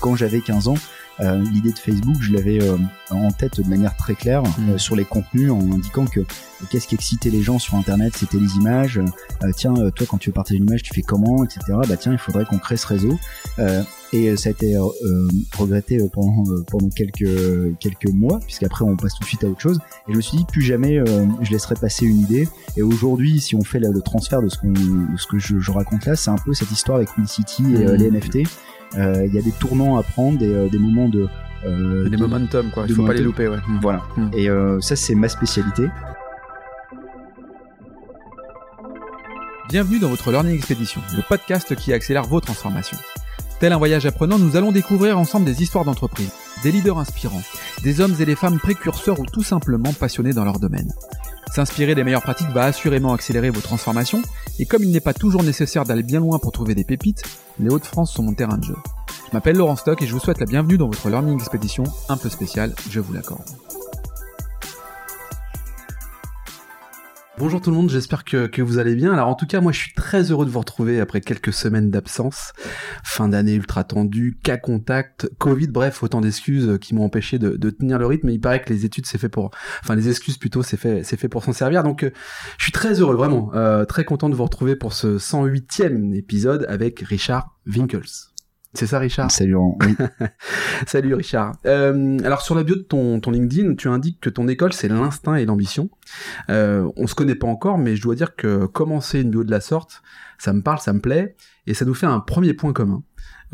[0.00, 0.74] quand j'avais 15 ans,
[1.52, 2.58] l'idée de Facebook, je l'avais
[3.10, 4.78] en tête de manière très claire Mm.
[4.78, 6.20] sur les contenus en indiquant que
[6.70, 8.98] qu'est-ce qui excitait les gens sur Internet, c'était les images.
[9.42, 11.60] Euh, tiens, euh, toi quand tu veux partager une image, tu fais comment, etc.
[11.86, 13.18] Bah tiens, il faudrait qu'on crée ce réseau.
[13.58, 13.82] Euh,
[14.14, 15.28] et ça a été euh,
[15.58, 19.78] regretté pendant pendant quelques quelques mois, puisqu'après on passe tout de suite à autre chose.
[20.08, 22.48] Et je me suis dit plus jamais euh, je laisserai passer une idée.
[22.76, 25.58] Et aujourd'hui, si on fait le, le transfert de ce qu'on de ce que je,
[25.60, 27.96] je raconte là, c'est un peu cette histoire avec WinCity et euh, Mhm.
[27.98, 28.38] les NFT.
[28.96, 31.28] Euh, Il y a des tournants à prendre, des, euh, des moments de
[31.64, 32.84] euh, Des de- momentum, quoi.
[32.88, 33.58] Il faut pas les louper, ouais.
[33.68, 33.78] Mm.
[33.82, 34.02] voilà.
[34.16, 34.30] Mm.
[34.34, 35.88] Et euh, ça, c'est ma spécialité.
[39.68, 42.98] Bienvenue dans votre Learning Expedition, le podcast qui accélère vos transformations.
[43.60, 47.42] Tel un voyage apprenant, nous allons découvrir ensemble des histoires d'entreprise, des leaders inspirants,
[47.84, 50.90] des hommes et des femmes précurseurs ou tout simplement passionnés dans leur domaine.
[51.52, 54.22] S'inspirer des meilleures pratiques va assurément accélérer vos transformations,
[54.58, 57.22] et comme il n'est pas toujours nécessaire d'aller bien loin pour trouver des pépites,
[57.58, 58.76] les Hauts-de-France sont mon terrain de jeu.
[59.28, 62.16] Je m'appelle Laurent Stock et je vous souhaite la bienvenue dans votre Learning Expedition un
[62.16, 63.48] peu spéciale, je vous l'accorde.
[67.40, 69.14] Bonjour tout le monde, j'espère que, vous allez bien.
[69.14, 71.90] Alors en tout cas, moi je suis très heureux de vous retrouver après quelques semaines
[71.90, 72.52] d'absence.
[73.02, 77.98] Fin d'année ultra tendue, cas contact, Covid, bref, autant d'excuses qui m'ont empêché de, tenir
[77.98, 78.28] le rythme.
[78.28, 79.52] Il paraît que les études c'est fait pour,
[79.82, 81.82] enfin les excuses plutôt c'est fait, c'est fait pour s'en servir.
[81.82, 82.10] Donc euh,
[82.58, 86.66] je suis très heureux, vraiment, euh, très content de vous retrouver pour ce 108e épisode
[86.68, 88.29] avec Richard Winkles.
[88.72, 89.30] C'est ça Richard?
[89.32, 89.56] Salut.
[89.56, 89.96] Oui.
[90.86, 91.56] Salut Richard.
[91.66, 94.88] Euh, alors sur la bio de ton, ton LinkedIn, tu indiques que ton école c'est
[94.88, 95.90] l'instinct et l'ambition.
[96.50, 99.50] Euh, on se connaît pas encore, mais je dois dire que commencer une bio de
[99.50, 100.02] la sorte,
[100.38, 101.34] ça me parle, ça me plaît,
[101.66, 103.02] et ça nous fait un premier point commun.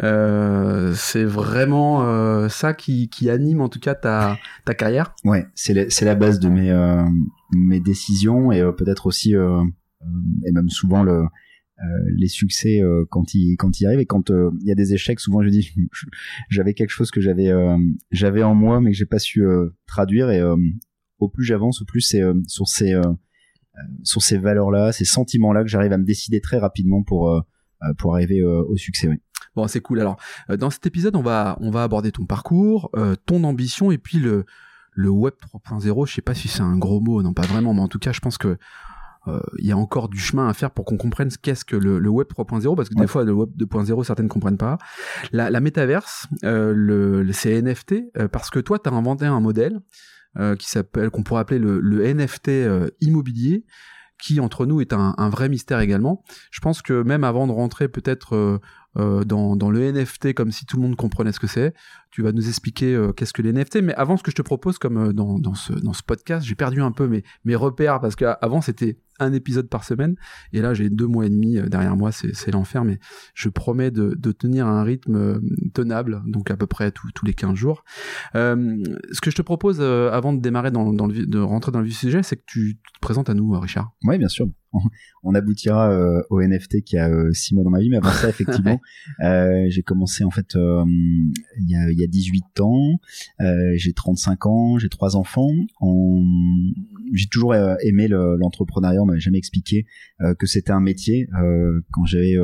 [0.02, 4.36] Euh, c'est vraiment euh, ça qui, qui anime en tout cas ta,
[4.66, 5.14] ta carrière?
[5.24, 7.06] Ouais, c'est la, base de mes
[7.52, 11.24] mes décisions et peut-être aussi et même souvent le
[12.16, 14.94] les succès euh, quand ils quand ils arrivent et quand euh, il y a des
[14.94, 15.72] échecs souvent je dis
[16.48, 17.76] j'avais quelque chose que j'avais euh,
[18.10, 20.56] j'avais en moi mais que j'ai pas su euh, traduire et euh,
[21.18, 24.92] au plus j'avance au plus c'est euh, sur ces euh, euh, sur ces valeurs là
[24.92, 27.40] ces sentiments là que j'arrive à me décider très rapidement pour euh,
[27.82, 29.16] euh, pour arriver euh, au succès oui.
[29.54, 30.00] Bon, c'est cool.
[30.00, 30.18] Alors,
[30.50, 33.96] euh, dans cet épisode, on va, on va aborder ton parcours, euh, ton ambition et
[33.96, 34.44] puis le,
[34.92, 36.06] le web 3.0.
[36.06, 38.12] Je sais pas si c'est un gros mot, non pas vraiment, mais en tout cas,
[38.12, 38.56] je pense que euh,
[39.58, 41.98] il y a encore du chemin à faire pour qu'on comprenne ce qu'est-ce que le,
[41.98, 43.00] le web 3.0 parce que Ouais.
[43.02, 44.78] des fois le web 2.0 certaines comprennent pas
[45.32, 49.26] la, la métaverse euh, le, le- c'est NFT euh, parce que toi tu as inventé
[49.26, 49.80] un modèle
[50.38, 53.64] euh, qui s'appelle qu'on pourrait appeler le, le NFT euh, immobilier
[54.22, 57.52] qui entre nous est un, un vrai mystère également je pense que même avant de
[57.52, 58.58] rentrer peut-être euh,
[58.96, 61.74] euh, dans, dans le NFT comme si tout le monde comprenait ce que c'est.
[62.10, 64.42] Tu vas nous expliquer euh, qu'est-ce que les NFT mais avant ce que je te
[64.42, 67.54] propose comme euh, dans, dans ce dans ce podcast j'ai perdu un peu mes mes
[67.54, 70.16] repères parce qu'avant c'était un épisode par semaine.
[70.52, 72.84] Et là j'ai deux mois et demi euh, derrière moi c'est l'enfer.
[72.84, 72.98] Mais
[73.34, 75.40] je promets de, de tenir un rythme
[75.74, 77.84] tenable donc à peu près tous tous les 15 jours.
[78.34, 81.86] Ce que je te propose avant de démarrer dans, dans le de rentrer dans le
[81.86, 83.92] vif sujet c'est que tu te présentes à nous Richard.
[84.04, 84.46] Oui, bien sûr.
[84.72, 84.80] On-
[85.22, 88.10] On aboutira euh, au NFT qui a euh, six mois dans ma vie, mais avant
[88.10, 88.80] ça, effectivement,
[89.24, 92.98] euh, j'ai commencé en fait euh, il y, a, il y a 18 ans.
[93.40, 95.50] Euh, j'ai 35 ans, j'ai trois enfants.
[95.80, 96.22] En-
[97.14, 99.02] J'ai toujours aimé le- l'entrepreneuriat.
[99.02, 99.86] On m'avait jamais expliqué
[100.20, 102.36] euh, que c'était un métier euh, quand j'avais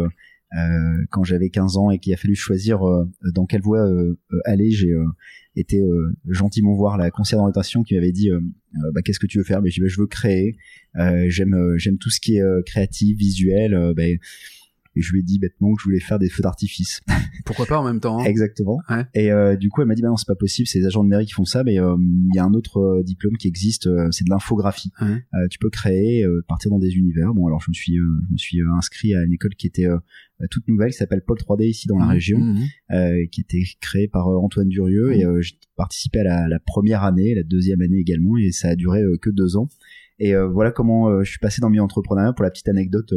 [0.59, 3.05] euh, quand j'avais 15 ans et qu'il a fallu choisir euh,
[3.35, 4.71] dans quelle voie euh, euh, aller.
[4.71, 5.07] J'ai euh,
[5.57, 5.83] été
[6.29, 8.31] gentiment voir la conseillère d'orientation qui m'avait dit
[8.95, 9.61] bah, qu'est-ce que tu veux faire?
[9.61, 10.57] Mais bah, je veux créer.
[11.29, 13.93] J'aime j'aime tout ce qui est créatif, visuel.
[13.95, 14.17] ben,
[14.95, 17.01] et je lui ai dit bêtement que je voulais faire des feux d'artifice.
[17.45, 18.79] pourquoi pas en même temps hein Exactement.
[18.91, 19.05] Ouais.
[19.15, 21.05] Et euh, du coup, elle m'a dit bah non, c'est pas possible, c'est les agents
[21.05, 23.49] de mairie qui font ça, mais euh, il y a un autre euh, diplôme qui
[23.49, 24.91] existe, euh, c'est de l'infographie.
[25.01, 25.25] Ouais.
[25.35, 27.33] Euh, tu peux créer, euh, partir dans des univers.
[27.35, 29.87] Bon, alors je me suis euh, je me suis inscrit à une école qui était
[29.87, 29.99] euh,
[30.51, 32.65] toute nouvelle, qui s'appelle Pôle 3D ici dans la région, Mhm.
[32.93, 36.59] euh, qui était créée par euh, Antoine Durieux et euh, j'ai participé à la, la
[36.59, 39.69] première année, la deuxième année également, et ça a duré que deux ans.
[40.19, 42.33] Et euh, voilà comment euh, je suis passé dans le milieu entrepreneuriat.
[42.33, 43.13] Pour la petite anecdote,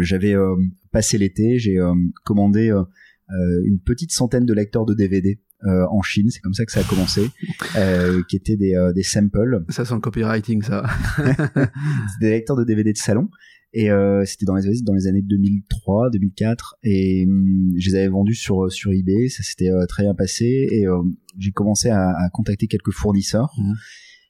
[0.00, 0.56] j'avais euh,
[0.92, 1.94] passé l'été, j'ai euh,
[2.24, 2.82] commandé euh,
[3.30, 6.72] euh, une petite centaine de lecteurs de DVD euh, en Chine, c'est comme ça que
[6.72, 7.28] ça a commencé,
[7.76, 10.84] euh, qui étaient des, euh, des samples, ça sent le copywriting ça
[12.20, 13.28] des lecteurs de DVD de salon.
[13.74, 18.08] Et euh, c'était dans les dans les années 2003, 2004, et hum, je les avais
[18.08, 19.28] vendus sur sur eBay.
[19.28, 21.02] Ça s'était euh, très bien passé, et euh,
[21.38, 23.52] j'ai commencé à, à contacter quelques fournisseurs.
[23.58, 23.74] Mhm.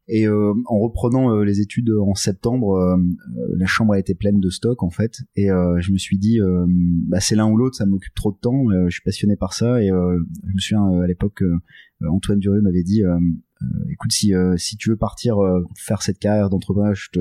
[0.09, 4.15] Et euh, en reprenant euh, les études en septembre, euh, euh, la chambre a été
[4.15, 7.47] pleine de stock en fait, et euh, je me suis dit, euh, bah, c'est l'un
[7.47, 8.65] ou l'autre, ça m'occupe trop de temps.
[8.87, 11.45] je suis passionné par ça, et je me souviens à l'époque,
[12.03, 13.03] Antoine Durieux m'avait dit,
[13.91, 15.37] écoute, si si tu veux partir
[15.77, 17.21] faire cette carrière d'entrepreneur, je te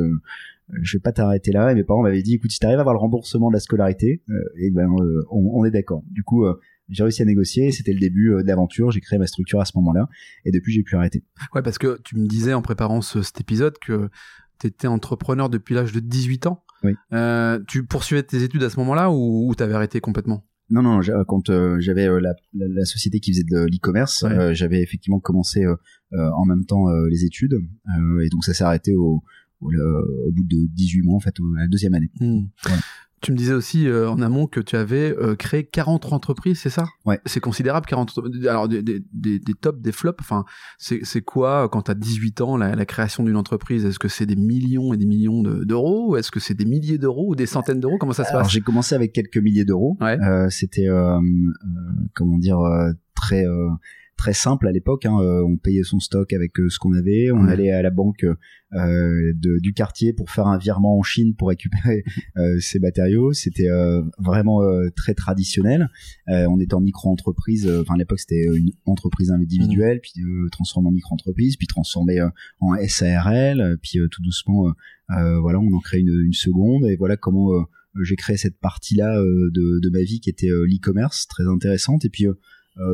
[0.82, 1.72] je vais pas t'arrêter là.
[1.72, 4.22] Et mes parents m'avaient dit, écoute, si t'arrives à avoir le remboursement de la scolarité,
[4.58, 4.90] et ben
[5.30, 6.04] on, on, est d'accord.
[6.12, 6.46] Du coup,
[6.90, 7.72] j'ai réussi à négocier.
[7.72, 8.92] C'était le début de l'aventure.
[8.92, 10.08] J'ai créé ma structure à ce moment-là,
[10.46, 11.24] et depuis j'ai pu arrêter.
[11.54, 14.10] Ouais, parce que tu me disais en préparant cet épisode que
[14.60, 16.64] tu étais entrepreneur depuis l'âge de 18 ans.
[16.84, 16.94] Oui.
[17.14, 20.44] Euh, tu poursuivais tes études à ce moment-là ou, ou t'avais arrêté complètement?
[20.70, 24.82] Non, non, quand euh, j'avais euh, la, la, société qui faisait de l'e-commerce, euh, j'avais
[24.82, 25.66] effectivement commencé
[26.12, 27.58] en même temps les études,
[28.24, 29.24] et donc ça s'est arrêté au,
[29.62, 32.12] au, bout de 18 mois, en fait, à la deuxième année.
[32.20, 32.46] Hmm.
[33.22, 36.70] Tu me disais aussi euh, en amont que tu avais euh, créé 40 entreprises, c'est
[36.70, 36.86] ça?
[37.06, 37.20] Ouais.
[37.26, 40.46] C'est considérable 40 alors des, des, des, des tops, des flops, enfin
[40.78, 43.86] c'est c'est quoi quand tu as 18 ans la, la création d'une entreprise?
[43.86, 46.16] Est-ce que c'est des millions et des millions d'euros?
[46.16, 47.98] Est-ce que c'est des milliers d'euros ou des centaines d'euros?
[47.98, 48.52] Comment ça se passe?
[48.52, 49.98] j'ai commencé avec quelques milliers d'euros.
[50.00, 50.20] Ouais.
[50.22, 51.20] Euh, c'était euh,
[52.14, 52.60] comment dire
[53.16, 53.46] très
[54.18, 55.06] très simple à l'époque.
[55.06, 55.18] Hein.
[55.22, 57.32] Euh, on payait son stock avec euh, ce qu'on avait.
[57.32, 61.36] On allait à la banque euh, de, du quartier pour faire un virement en Chine
[61.36, 62.04] pour récupérer
[62.60, 63.32] ces matériaux.
[63.32, 63.70] C'était
[64.18, 64.62] vraiment
[64.96, 65.90] très traditionnel.
[66.28, 67.70] on était en micro-entreprise.
[67.82, 70.14] Enfin, à l'époque, c'était une entreprise individuelle, puis
[70.52, 72.20] transformée en micro-entreprise, puis transformée
[72.60, 74.74] en SARL, puis tout doucement,
[75.08, 76.86] voilà, on en crée une, une seconde.
[76.88, 77.50] Et voilà comment
[78.04, 82.04] j'ai créé cette partie-là de, de, ma vie qui était l'e-commerce, très intéressante.
[82.06, 82.26] Et puis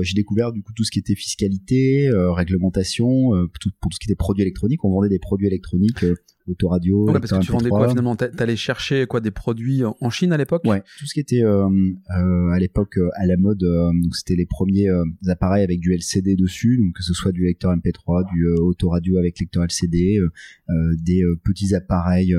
[0.02, 3.96] j'ai découvert du coup tout ce qui était fiscalité, euh, réglementation, euh, tout, pour tout
[3.96, 4.84] ce qui était produits électroniques.
[4.86, 6.06] On vendait des produits électroniques
[6.48, 7.06] autoradio.
[7.10, 8.16] Ouais, parce que tu vendais quoi finalement?
[8.16, 10.64] T'allais chercher quoi des produits en Chine à l'époque?
[10.66, 11.68] Ouais, tout ce qui était euh,
[12.18, 13.60] euh, à l'époque à la mode.
[13.60, 14.90] donc c'était les premiers
[15.28, 19.40] appareils avec du LCD dessus, donc que ce soit du lecteur MP3, du autoradio avec
[19.40, 20.20] lecteur LCD,
[20.98, 22.36] des petits appareils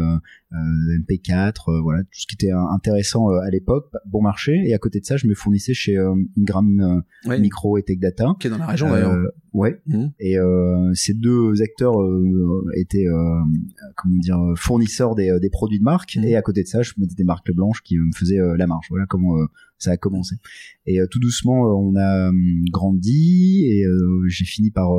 [0.52, 4.62] MP4, voilà tout ce qui était intéressant à l'époque, bon marché.
[4.66, 5.96] Et à côté de ça, je me fournissais chez
[6.38, 9.16] Ingram Micro et Tech Data, qui est dans la région d'ailleurs.
[9.54, 9.80] Ouais.
[9.86, 10.06] Mmh.
[10.20, 10.36] Et
[10.94, 11.94] ces deux acteurs
[12.76, 13.06] étaient
[13.96, 16.24] comment dire fournisseurs des, des produits de marque mmh.
[16.24, 18.86] et à côté de ça je mettais des marques blanches qui me faisaient la marge
[18.90, 19.36] voilà comment
[19.78, 20.36] ça a commencé.
[20.86, 24.90] Et euh, tout doucement, euh, on a hum, grandi et euh, j'ai fini par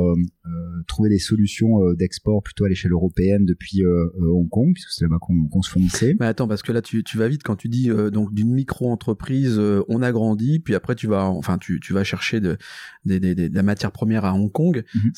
[0.86, 5.62] trouver des solutions d'export plutôt à l'échelle européenne depuis Hong Kong, puisque c'est là-bas qu'on
[5.62, 6.16] se fournissait.
[6.20, 9.60] Mais attends, parce que là, tu, tu vas vite quand tu dis donc d'une micro-entreprise,
[9.88, 12.56] on a grandi, puis après tu vas, enfin, tu, tu vas chercher de,
[13.04, 14.84] de, de, la matière première à Hong Kong.
[14.94, 15.12] Mhm.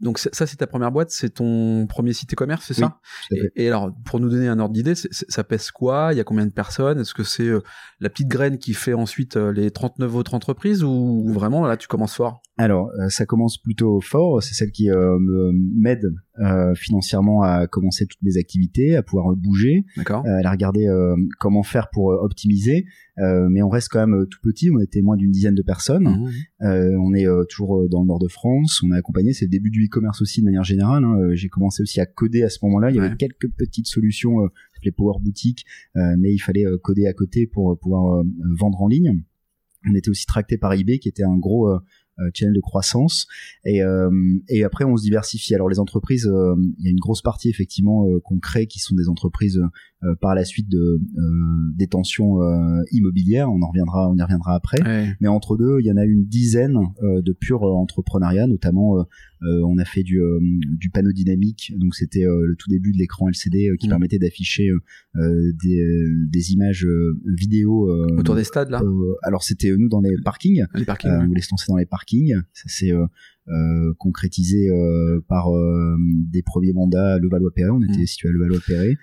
[0.00, 3.00] donc ça, c'est ta première boîte, c'est ton premier site e-commerce, c'est ça
[3.30, 6.10] et, et, alors, pour nous donner un ordre d'idée, ça pèse quoi?
[6.12, 7.00] Il y a combien de personnes?
[7.00, 7.50] Est-ce que c'est
[8.00, 11.88] la petite graine qui fait ensuite euh, les 39 autres entreprises ou vraiment là tu
[11.88, 12.42] commences fort?
[12.56, 14.40] Alors, euh, ça commence plutôt fort.
[14.40, 15.18] C'est celle qui euh,
[15.52, 16.14] m'aide
[16.74, 20.24] financièrement à commencer toutes mes activités, à pouvoir bouger, D'accord.
[20.26, 20.88] à regarder
[21.38, 22.86] comment faire pour optimiser.
[23.16, 24.68] mais on reste quand même tout petit.
[24.72, 26.08] On était moins d'une dizaine de personnes.
[26.60, 28.82] Mmh, on est toujours dans le nord de France.
[28.84, 29.32] On a accompagné.
[29.32, 31.04] C'est le début du e-commerce aussi de manière générale.
[31.04, 31.34] Hein.
[31.34, 32.90] J'ai commencé aussi à coder à ce moment-là.
[32.90, 34.38] Il y avait quelques petites solutions,
[34.82, 35.64] les Power Boutique,
[35.94, 38.24] mais il fallait coder à côté pour pouvoir
[38.58, 39.22] vendre en ligne.
[39.86, 41.78] On était aussi tracté par eBay, qui était un gros euh,
[42.32, 43.26] channel de croissance.
[43.64, 44.10] Et, euh,
[44.48, 45.54] et après, on se diversifie.
[45.54, 48.94] Alors les entreprises, euh, il y a une grosse partie effectivement qu'on crée qui sont
[48.94, 49.60] des entreprises
[50.20, 51.00] par la suite de
[51.76, 52.38] détention
[52.90, 53.50] immobilière.
[53.50, 54.78] On en reviendra, on y reviendra après.
[55.20, 59.04] Mais entre deux, il y en a une dizaine de purs entrepreneuriats, notamment
[59.42, 60.20] on a fait du,
[60.78, 63.90] du panneau dynamique, donc c'était le tout début de l'écran LCD qui mmh.
[63.90, 64.70] permettait d'afficher
[65.14, 66.86] des, des images
[67.26, 68.82] vidéo autour des stades là?
[69.22, 70.64] alors c'était nous dans les parkings.
[70.74, 71.10] Les parkings.
[71.10, 73.06] On voulait se lancer dans les parkings ça s'est euh,
[73.48, 75.48] euh, concrétisé euh, par
[75.98, 77.70] des premiers mandats à Levallois-Perret.
[77.70, 78.06] On était mm.
[78.06, 78.96] situé à Levallois-Perret.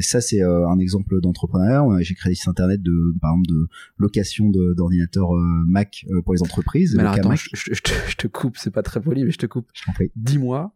[0.00, 1.84] Ça, c'est un exemple d'entrepreneuriat.
[2.00, 5.30] J'ai créé des sites internet de, par exemple, de location d'ordinateurs
[5.66, 6.94] Mac pour les entreprises.
[6.94, 9.70] Mais alors attends, je, te, coupe, c'est pas très poli, mais je te coupe.
[10.16, 10.74] Dis-moi,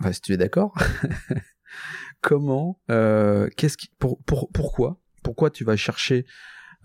[0.00, 0.76] enfin, si tu es d'accord,
[2.20, 6.26] comment, qu'est-ce qui, pour, pour, pourquoi, pourquoi tu vas chercher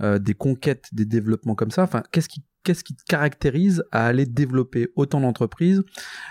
[0.01, 1.83] des conquêtes, des développements comme ça?
[1.83, 5.83] Enfin, qu'est-ce qui qu'est-ce qui te caractérise à aller développer autant d'entreprises?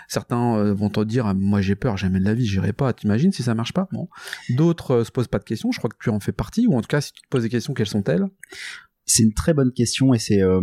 [0.07, 2.93] Certains euh, vont te dire ah, moi j'ai peur, jamais de la vie, j'irai pas.
[2.93, 3.89] T'imagines si ça marche pas?
[3.91, 4.07] Bon.
[4.49, 5.71] D'autres euh, se posent pas de questions.
[5.71, 7.41] Je crois que tu en fais partie, ou en tout cas si tu te poses
[7.41, 8.27] des questions, quelles sont-elles?
[9.05, 10.61] C'est une très bonne question et c'est euh,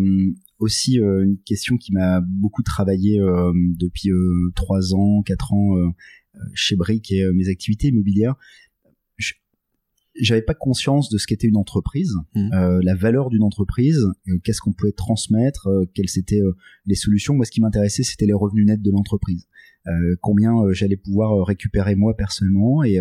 [0.61, 3.19] aussi une question qui m'a beaucoup travaillé
[3.81, 4.11] depuis
[4.55, 5.75] trois ans, quatre ans
[6.53, 8.37] chez Brick et mes activités immobilières
[10.21, 12.53] j'avais pas conscience de ce qu'était une entreprise, mmh.
[12.53, 16.41] euh, la valeur d'une entreprise, euh, qu'est-ce qu'on pouvait transmettre, euh, quelles étaient
[16.87, 17.35] les solutions.
[17.35, 19.47] Moi, ce qui m'intéressait, c'était les revenus nets de l'entreprise.
[20.21, 22.99] combien j'allais pouvoir récupérer moi personnellement et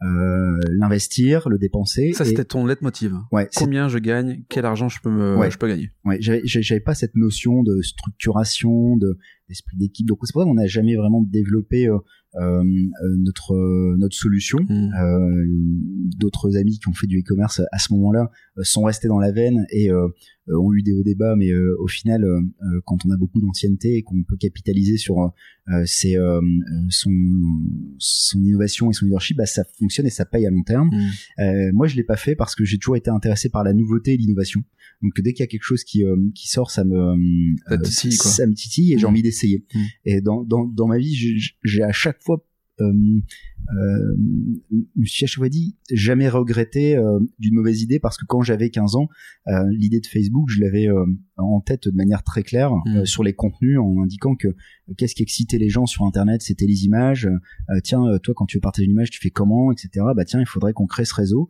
[0.00, 2.12] l'investir, le dépenser.
[2.12, 3.14] Ça, c'était ton leitmotiv.
[3.32, 5.90] Ouais, combien je gagne, quel argent je peux me, je peux gagner.
[6.04, 9.18] Ouais, j'avais pas cette notion de structuration, de
[9.48, 10.06] d'esprit d'équipe.
[10.06, 11.88] Donc c'est pour ça qu'on n'a jamais vraiment développé
[12.38, 13.54] notre
[13.96, 14.58] notre solution.
[14.68, 14.90] Mmh.
[16.18, 18.30] D'autres amis qui ont fait du e-commerce à ce moment-là
[18.62, 19.90] sont restés dans la veine et
[20.48, 22.24] ont eu des hauts débats, mais au final,
[22.84, 25.32] quand on a beaucoup d'ancienneté et qu'on peut capitaliser sur
[25.84, 26.16] ses,
[26.90, 27.10] son
[27.98, 30.90] son innovation et son leadership, bah, ça fonctionne et ça paye à long terme.
[30.92, 31.72] Mmh.
[31.72, 34.16] moi, je l'ai pas fait parce que j'ai toujours été intéressé par la nouveauté et
[34.16, 34.62] l'innovation.
[35.02, 37.16] Donc dès qu'il y a quelque chose qui qui sort, ça me
[37.68, 38.30] ça, titille, quoi.
[38.30, 39.10] ça me titille et j'ai mmh.
[39.10, 39.64] envie d'essayer.
[39.74, 39.80] Mmh.
[40.04, 41.14] Et dans, dans dans ma vie,
[41.62, 42.44] j'ai à chaque fois
[42.80, 42.92] euh,
[43.74, 44.16] euh,
[45.34, 49.08] fois dit jamais regretté euh, d'une mauvaise idée parce que quand j'avais 15 ans,
[49.48, 51.04] euh, l'idée de Facebook, je l'avais euh,
[51.36, 53.04] en tête de manière très claire mmh.
[53.04, 54.48] sur les contenus en indiquant que
[54.96, 57.28] qu'est-ce qui excitait les gens sur Internet, c'était les images.
[57.82, 60.06] tiens, toi quand tu veux partager une image, tu fais comment, etc.
[60.14, 61.48] Bah tiens, il faudrait qu'on crée ce réseau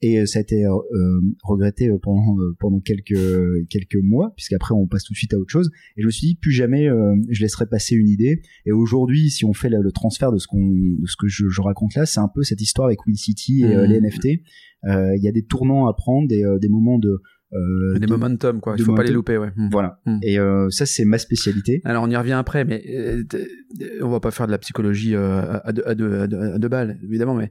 [0.00, 5.12] et ça a été euh, regretté pendant pendant quelques quelques mois puisqu'après on passe tout
[5.12, 5.70] de suite à autre chose.
[5.96, 6.88] Et je me suis dit plus jamais
[7.28, 8.42] je laisserai passer une idée.
[8.66, 11.60] Et aujourd'hui si on fait le, transfert de ce qu'on de ce que je, je
[11.60, 14.26] raconte là c'est un peu cette histoire avec City et les NFT
[14.84, 17.20] il y a des tournants à prendre des, des moments de
[17.54, 18.74] euh, des momentum quoi.
[18.76, 19.50] il faut pas les louper ouais.
[19.70, 20.00] Voilà.
[20.22, 21.80] Et euh, ça c'est ma spécialité.
[21.86, 23.24] Alors on y revient après mais euh,
[24.02, 27.34] on va pas faire de la psychologie à deux, à, deux, à, deux, balles évidemment
[27.34, 27.50] mais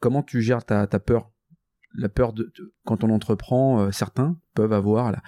[0.00, 1.30] comment tu gères ta, peur?
[1.94, 2.52] La peur de,
[2.84, 5.22] quand on entreprend euh, certains peuvent avoir la,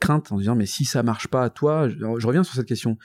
[0.00, 2.96] crainte en disant mais si ça marche pas à toi je, reviens sur cette question.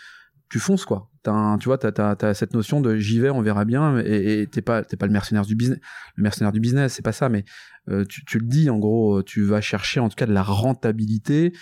[0.49, 1.11] Tu fonces quoi.
[1.23, 4.83] Tu vois t'as as, cette notion de j'y vais on verra bien et t'es pas
[4.83, 5.79] t'es pas le mercenaire du business
[6.15, 7.45] le mercenaire du business c'est pas ça mais
[7.89, 10.41] euh, tu, tu, le dis en gros tu vas chercher en tout cas de la
[10.41, 11.53] rentabilité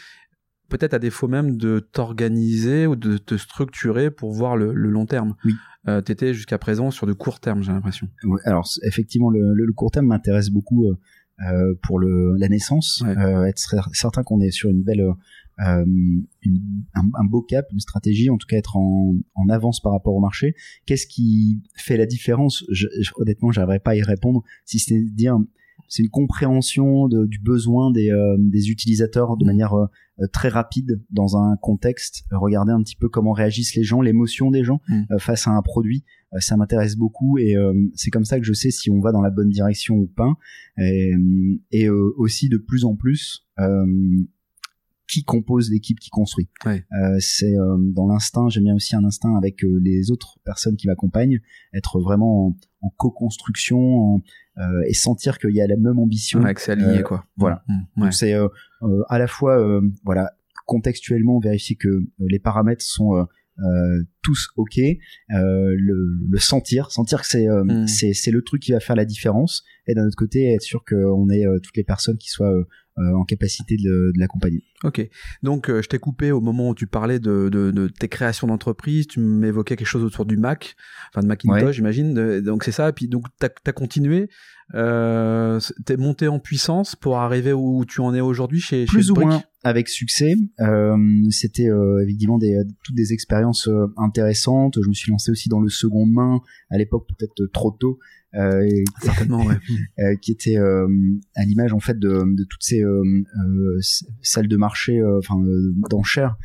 [0.69, 5.05] peut-être à défaut même de t'organiser ou de te structurer pour voir le, le long
[5.05, 5.53] terme oui
[5.87, 8.09] euh, t'étais jusqu'à présent sur de court terme, j'ai l'impression.
[8.43, 10.97] Alors effectivement, le, le, court terme m'intéresse beaucoup euh,
[11.47, 15.05] euh pour la naissance, euh, être certain qu'on est sur une belle,
[15.59, 16.25] une,
[16.93, 20.13] un, un, beau cap, une stratégie, en tout cas être en, en avance par rapport
[20.13, 20.55] au marché.
[20.85, 22.65] Qu'est-ce qui fait la différence?
[22.69, 24.43] Je, Honnêtement, j'arriverai pas à y répondre.
[24.65, 25.37] Si c'est dire
[25.87, 29.87] c'est une compréhension de, du besoin des, euh, des utilisateurs de manière euh,
[30.33, 32.23] très rapide dans un contexte.
[32.31, 35.01] Regarder un petit peu comment réagissent les gens, l'émotion des gens mmh.
[35.11, 36.03] euh, face à un produit.
[36.39, 37.55] ça m'intéresse beaucoup et
[37.95, 40.33] c'est comme ça que je sais si on va dans la bonne direction ou pas.
[40.77, 41.13] Et,
[41.71, 43.47] et aussi de plus en plus
[45.07, 46.49] qui compose l'équipe qui construit.
[46.65, 46.85] Ouais.
[47.01, 50.75] Euh, c'est euh, dans l'instinct, j'aime bien aussi un instinct avec euh, les autres personnes
[50.75, 51.39] qui m'accompagnent,
[51.73, 54.21] être vraiment en, en co-construction
[54.57, 56.41] euh, et sentir qu'il y a la même ambition.
[56.41, 57.25] Ouais, que c'est aligné quoi.
[57.37, 57.63] Voilà.
[57.67, 58.01] Mmh.
[58.01, 58.33] Donc c'est
[59.09, 60.31] à la fois voilà
[60.65, 63.25] contextuellement vérifier que les paramètres sont
[63.59, 64.93] euh, tous ok euh,
[65.31, 67.87] le, le, sentir sentir que c'est mmh.
[67.87, 70.85] c'est c'est le truc qui va faire la différence et d'un autre côté être sûr
[70.85, 74.63] qu'on ait toutes les personnes qui soient euh, en capacité de, de l'accompagner.
[74.83, 75.07] Ok,
[75.41, 78.45] donc euh, je t'ai coupé au moment où tu parlais de, de, de tes créations
[78.45, 80.75] d'entreprise, tu m'évoquais quelque chose autour du Mac,
[81.09, 84.29] enfin de Macintosh j'imagine, donc c'est ça, et puis donc tu as, continué,
[84.75, 89.11] euh, t'es monté en puissance pour arriver où tu en es aujourd'hui chez, Plus chez
[89.11, 90.95] ou moins avec succès, euh,
[91.31, 95.69] c'était euh, évidemment des, toutes des expériences intéressantes, je me suis lancé aussi dans le
[95.69, 96.39] second main,
[96.69, 97.97] à l'époque peut-être trop tôt,
[98.35, 98.69] euh,
[99.01, 99.55] certainement ouais.
[99.99, 100.87] euh, qui était euh,
[101.35, 103.79] à l'image en fait de, de toutes ces euh, euh,
[104.21, 105.41] salles de marché enfin
[105.89, 106.35] d'enchères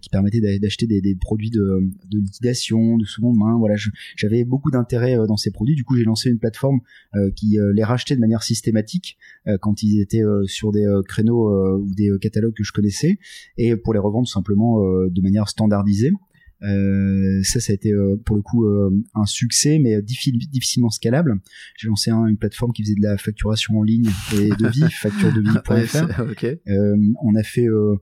[0.00, 3.58] qui permettaient d'acheter des, des, produits de, de, liquidation de seconde main.
[3.58, 3.74] Voilà
[4.16, 5.74] j'avais beaucoup d'intérêt dans ces produits.
[5.74, 6.78] Du coup j'ai lancé une plateforme
[7.34, 9.18] qui les rachetait de manière systématique
[9.60, 13.18] quand ils étaient sur des créneaux ou des catalogues que je connaissais
[13.58, 16.12] et pour les revendre simplement de manière standardisée
[16.62, 21.40] euh, ça, ça a été euh, pour le coup euh, un succès, mais difficilement scalable.
[21.76, 26.20] J'ai lancé une plateforme qui faisait de la facturation en ligne et de vie, facturedevie.fr.
[26.30, 26.60] okay.
[27.22, 27.96] on a fait euh,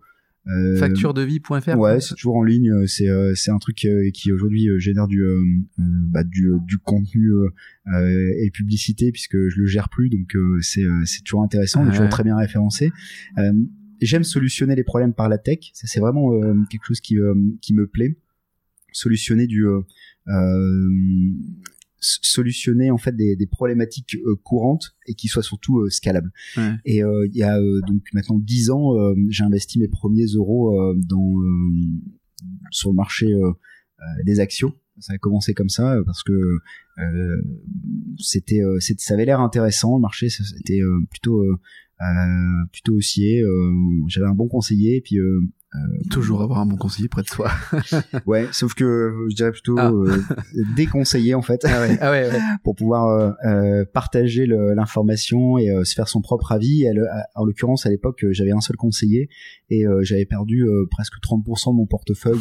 [0.78, 5.22] facturedevie.fr ouais c'est toujours en ligne c'est c'est un truc qui aujourd'hui génère du
[5.76, 7.30] bah, du, du contenu
[7.86, 12.38] et publicité puisque je le gère plus donc c'est c'est toujours intéressant toujours très bien
[12.38, 12.90] référencé
[14.00, 16.30] j'aime solutionner les problèmes par la tech ça c'est vraiment
[16.70, 17.18] quelque chose qui
[17.60, 18.16] qui me plaît
[18.92, 19.80] solutionner du euh,
[20.28, 20.88] euh,
[22.00, 26.32] solutionner en fait des, des problématiques euh, courantes et qui soient surtout scalables.
[26.56, 26.72] Ouais.
[26.84, 28.94] Et il y a donc maintenant dix ans,
[29.28, 31.34] j'ai investi mes premiers euros dans
[32.70, 33.30] sur le marché
[34.24, 34.72] des actions.
[34.98, 37.42] Ça a commencé comme ça parce que euh,
[38.18, 39.96] c'était, ça avait l'air intéressant.
[39.96, 40.80] Le marché, c'était
[41.10, 41.44] plutôt
[42.72, 43.42] plutôt haussier.
[44.08, 45.18] J'avais un bon conseiller et puis
[46.10, 47.48] Toujours avoir un bon conseiller près de soi.
[48.26, 49.92] ouais, sauf que je dirais plutôt ah.
[50.74, 52.28] déconseiller en fait, ah ouais, ah ouais,
[52.64, 53.36] pour pouvoir
[53.92, 56.86] partager l'information et se faire son propre avis.
[57.36, 59.28] en l'occurrence, à l'époque, j'avais un seul conseiller
[59.68, 62.40] et j'avais perdu presque 30% de mon portefeuille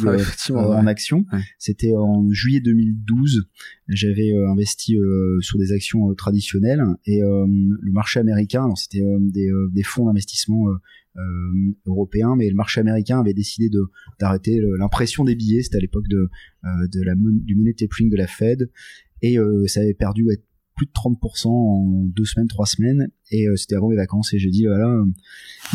[0.50, 1.24] ah en action.
[1.58, 3.48] C'était en juillet 2012.
[3.86, 4.98] J'avais investi
[5.40, 10.66] sur des actions traditionnelles et le marché américain, alors c'était des, des fonds d'investissement
[11.16, 13.68] euh, européen, mais le marché américain avait décidé
[14.20, 15.62] d'arrêter l'impression des billets.
[15.62, 16.28] C'était à l'époque de,
[16.64, 16.68] euh,
[17.22, 18.70] du money tapering de la Fed
[19.22, 20.24] et euh, ça avait perdu
[20.80, 24.38] plus de 30% en deux semaines, trois semaines, et euh, c'était avant mes vacances, et
[24.38, 25.04] j'ai dit voilà, euh,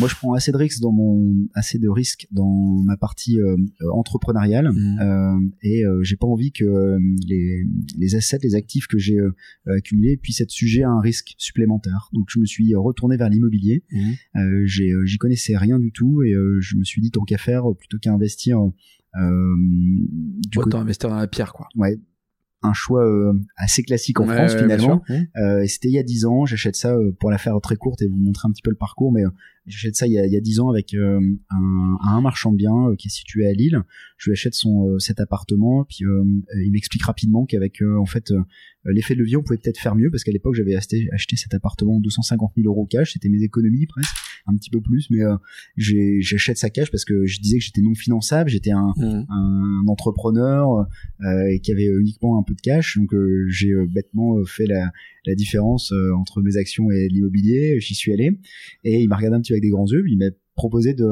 [0.00, 3.56] moi je prends assez de risques dans mon, assez de risques dans ma partie euh,
[3.92, 5.50] entrepreneuriale, mmh.
[5.62, 6.98] et j'ai pas envie que
[7.28, 7.64] les,
[7.96, 9.18] les assets, les actifs que j'ai
[9.66, 12.08] accumulés puissent être sujets à un risque supplémentaire.
[12.12, 14.64] Donc je me suis retourné vers l'immobilier, mmh.
[14.64, 18.12] j'y connaissais rien du tout, et je me suis dit tant qu'à faire, plutôt qu'à
[18.12, 18.58] investir
[19.18, 19.56] euh,
[20.50, 21.68] du Autant investir dans la pierre, quoi.
[21.76, 21.98] Ouais,
[22.62, 25.02] un choix euh, assez classique en France finalement.
[25.10, 26.46] Euh, c'était il y a dix ans.
[26.46, 28.76] J'achète ça euh, pour la faire très courte et vous montrer un petit peu le
[28.76, 29.22] parcours, mais
[29.66, 31.20] j'achète ça il y a, il y a 10 ans avec un,
[31.50, 33.82] un, marchand de biens qui est situé à Lille.
[34.18, 36.04] Je lui achète son cet appartement, puis
[36.64, 38.32] il m'explique rapidement qu'avec en fait
[38.84, 41.54] l'effet de levier, on pouvait peut-être faire mieux parce qu'à l'époque j'avais acheté, acheté cet
[41.54, 44.14] appartement 250 000 euros cash, c'était mes économies presque,
[44.46, 45.22] un petit peu plus, mais
[45.76, 49.26] j'achète sa cash parce que je disais que j'étais non finançable, j'étais un, mmh.
[49.28, 50.86] un, entrepreneur
[51.50, 54.66] et qui avait uniquement un peu de cash, donc euh, j'ai euh, bêtement euh, fait
[54.66, 54.90] la,
[55.26, 57.78] la différence entre mes actions et l'immobilier.
[57.80, 58.38] J'y suis allé
[58.84, 60.04] et il m'a regardé un petit peu avec des grands yeux.
[60.08, 61.04] Il m'a proposé de,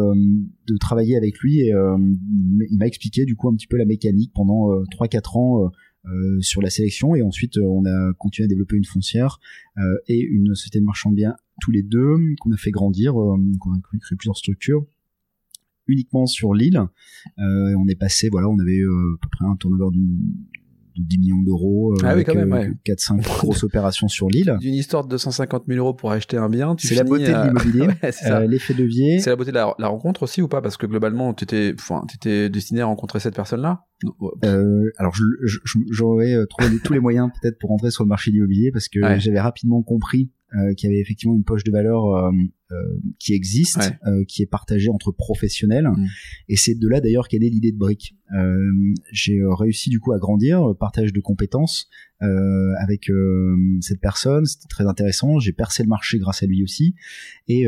[0.66, 4.32] de travailler avec lui et il m'a expliqué du coup un petit peu la mécanique
[4.34, 5.70] pendant 3-4 ans.
[6.06, 9.40] Euh, sur la sélection et ensuite on a continué à développer une foncière
[9.78, 13.18] euh, et une société de marchand de biens tous les deux qu'on a fait grandir,
[13.18, 14.84] euh, qu'on a créé plusieurs structures
[15.86, 16.82] uniquement sur l'île.
[17.38, 20.18] on est passé, voilà, on avait à peu près un turnover d'une
[20.96, 24.56] de 10 millions d'euros euh, ah avec quand même, 4-5 euh, grosses opérations sur l'île.
[24.60, 27.88] D'une histoire de 250 000 euros pour acheter un bien, c'est la beauté de l'immobilier,
[28.26, 29.18] euh, l'effet levier.
[29.18, 30.62] C'est la beauté de la, rencontre aussi ou pas?
[30.62, 33.84] Parce que globalement, tu étais, enfin, étais destiné à rencontrer cette personne-là?
[34.44, 35.14] Euh, alors
[35.90, 39.00] j'aurais trouvé tous les moyens peut-être pour rentrer sur le marché de l'immobilier parce que
[39.18, 42.30] j'avais rapidement compris euh, qu'il y avait effectivement une poche de valeur euh,
[42.70, 42.76] euh,
[43.18, 43.80] qui existe,
[44.28, 45.88] qui est partagée entre professionnels.
[45.88, 46.06] Mm.
[46.48, 48.14] Et c'est de là d'ailleurs qu'est née l'idée de Brick.
[49.12, 51.88] J'ai réussi du coup à grandir, partage de compétences
[52.20, 53.10] avec
[53.80, 54.44] cette personne.
[54.44, 55.38] C'était très intéressant.
[55.38, 56.94] J'ai percé le marché grâce à lui aussi.
[57.48, 57.66] Et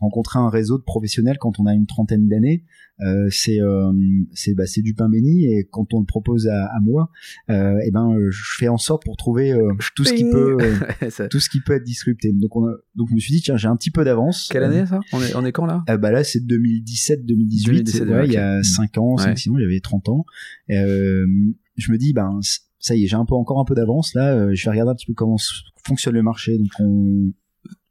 [0.00, 2.64] rencontrer un réseau de professionnels quand on a une trentaine d'années,
[3.00, 3.92] euh, c'est euh,
[4.32, 7.10] c'est bah, du pain béni et quand on le propose à, à moi,
[7.50, 10.56] euh, et eh ben je fais en sorte pour trouver euh, tout ce qui peut
[11.30, 12.32] tout ce qui peut être disrupté.
[12.32, 14.48] Donc on a, donc je me suis dit tiens j'ai un petit peu d'avance.
[14.50, 15.00] Quelle année ça?
[15.12, 15.84] On est on est quand là?
[15.86, 18.00] Bah là c'est 2017 2018.
[18.00, 20.24] ouais, Il y a 5 ans, 5 6 ans, j'avais 30 ans.
[20.68, 22.40] je me dis ben
[22.78, 24.52] ça y est j'ai un peu encore un peu d'avance là.
[24.54, 25.36] je vais regarder un petit peu comment
[25.84, 26.58] fonctionne le marché.
[26.58, 27.32] Donc on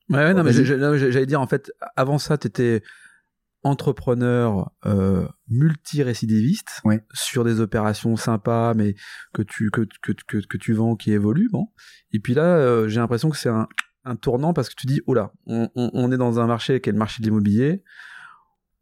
[0.09, 2.83] Ouais, non, mais j'allais dire, en fait, avant ça, tu étais
[3.63, 7.03] entrepreneur euh, multirécidiviste ouais.
[7.13, 8.93] sur des opérations sympas, mais
[9.33, 11.49] que tu, que, que, que, que tu vends, qui évoluent.
[11.51, 11.69] Bon.
[12.11, 13.67] Et puis là, euh, j'ai l'impression que c'est un,
[14.03, 16.79] un tournant parce que tu dis, oh là, on, on, on est dans un marché
[16.79, 17.83] qui est le marché de l'immobilier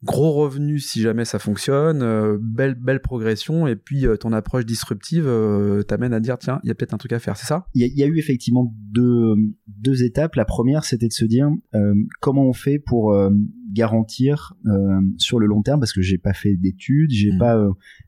[0.04, 4.66] gros revenus si jamais ça fonctionne, euh, belle belle progression et puis euh, ton approche
[4.66, 7.46] disruptive euh, t'amène à dire tiens il y a peut-être un truc à faire, c'est
[7.46, 7.66] ça?
[7.74, 9.36] Il y, a eu effectivement deux
[9.68, 10.36] deux étapes.
[10.36, 11.50] La première c'était de se dire
[12.20, 13.16] comment on fait pour
[13.72, 14.54] garantir
[15.18, 17.40] sur le long terme parce que j'ai pas fait d'études, j'ai mmh.
[17.40, 17.56] pas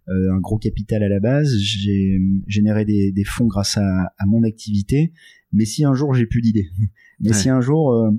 [0.08, 4.44] un gros capital à la base, j'ai généré des, des fonds grâce à, à mon
[4.44, 5.14] activité.
[5.52, 6.68] Mais si un jour j'ai plus d'idées,
[7.22, 8.12] mais si un jour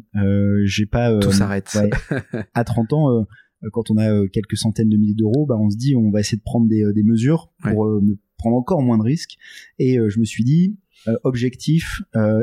[0.64, 1.76] j'ai pas tout s'arrête
[2.54, 3.24] à 30 ans euh,
[3.72, 6.20] quand on a euh, quelques centaines de milliers d'euros, bah on se dit on va
[6.20, 7.88] essayer de prendre des, euh, des mesures pour
[8.38, 9.36] prendre encore moins de risques.
[9.78, 10.76] Et je me suis dit
[11.24, 12.02] objectif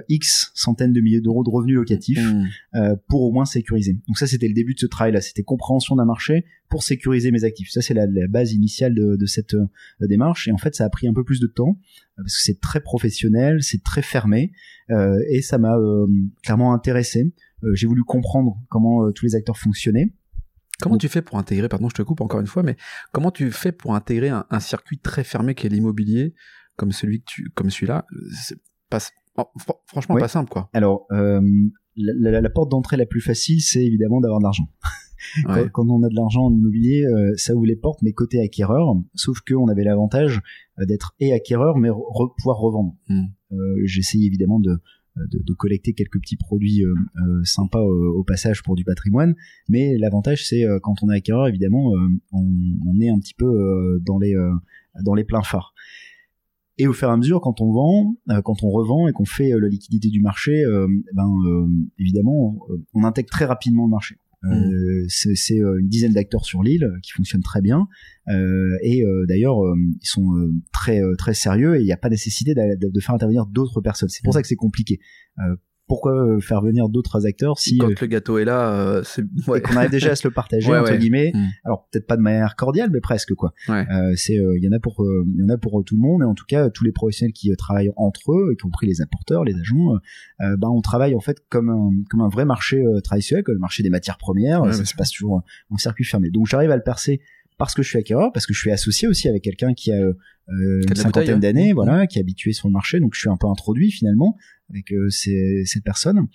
[0.09, 2.95] X centaines de milliers d'euros de revenus locatifs mmh.
[3.07, 3.93] pour au moins sécuriser.
[4.07, 7.29] Donc ça c'était le début de ce travail là, c'était compréhension d'un marché pour sécuriser
[7.29, 7.69] mes actifs.
[7.69, 9.55] Ça c'est la, la, base initiale de, de cette
[10.01, 11.77] démarche et en fait ça a pris un peu plus de temps
[12.17, 14.51] parce que c'est très professionnel, c'est très fermé
[14.89, 15.77] et ça m'a
[16.41, 17.31] clairement intéressé.
[17.73, 20.11] J'ai voulu comprendre comment tous les acteurs fonctionnaient
[20.81, 22.75] Comment tu fais pour intégrer, pardon, je te coupe encore une fois, mais
[23.11, 26.33] comment tu fais pour intégrer un, circuit très fermé qui est l'immobilier,
[26.75, 28.59] comme celui que tu, comme celui-là, c'est
[28.89, 28.99] pas,
[29.87, 30.69] franchement pas simple, quoi.
[30.73, 31.41] Alors, euh,
[31.95, 34.67] la, porte d'entrée la plus facile, c'est évidemment d'avoir de l'argent.
[35.73, 38.93] quand, on a de l'argent en immobilier, euh, ça ouvre les portes, mais côté acquéreur,
[39.15, 40.41] sauf qu'on avait l'avantage
[40.79, 41.89] euh, d'être et acquéreur, mais
[42.37, 42.95] pouvoir revendre.
[43.83, 44.79] Essayé évidemment de
[45.15, 46.83] de, de, collecter quelques petits produits
[47.43, 49.35] sympas au, passage pour du patrimoine.
[49.69, 51.93] Mais l'avantage, c'est quand on est acquéreur, évidemment,
[52.31, 52.45] on,
[52.85, 54.35] on, est un petit peu dans les
[55.03, 55.73] dans les pleins phares.
[56.79, 59.51] Et au fur et à mesure, quand on vend, quand on revend et qu'on fait
[59.51, 60.63] la liquidité du marché,
[61.13, 61.29] ben
[61.99, 62.59] évidemment,
[62.93, 64.17] on intègre très rapidement le marché.
[64.45, 65.07] Euh, mm.
[65.09, 67.87] c'est euh, une dizaine d'acteurs sur l'île qui fonctionnent très bien
[68.27, 69.57] euh, et d'ailleurs
[70.01, 73.45] ils sont très très sérieux et il n'y a pas nécessité de, de faire intervenir
[73.45, 74.09] d'autres personnes.
[74.09, 74.37] C'est pour mm.
[74.37, 74.99] ça que c'est compliqué
[75.87, 79.23] pourquoi euh, faire venir d'autres acteurs si quand euh, le gâteau est là euh, c'est
[79.47, 79.61] ouais.
[79.61, 81.31] qu'on arrive déjà à se le partager entre guillemets.
[81.33, 81.47] Mm.
[81.65, 83.53] alors peut-être pas de manière cordiale mais presque quoi.
[83.69, 86.21] Euh, c'est il y en a pour il y en a pour tout le monde
[86.21, 89.43] et en tout cas tous les professionnels qui travaillent entre eux y compris les apporteurs
[89.43, 89.97] les agents
[90.39, 93.83] ben on travaille en fait comme un comme un vrai marché traditionnel comme le marché
[93.83, 94.73] des matières premières.
[94.73, 96.29] Ça se passe toujours en circuit fermé.
[96.29, 97.21] Donc j'arrive à le percer
[97.57, 99.95] parce que je suis acquéreur, parce que je suis associé aussi avec quelqu'un qui a
[99.95, 100.13] euh,
[100.49, 101.39] une cinquantaine hein.
[101.39, 101.75] d'années, mmh.
[101.75, 104.37] voilà, qui est habitué sur le marché, donc je suis un peu introduit finalement
[104.69, 106.27] avec euh, ces, cette personne.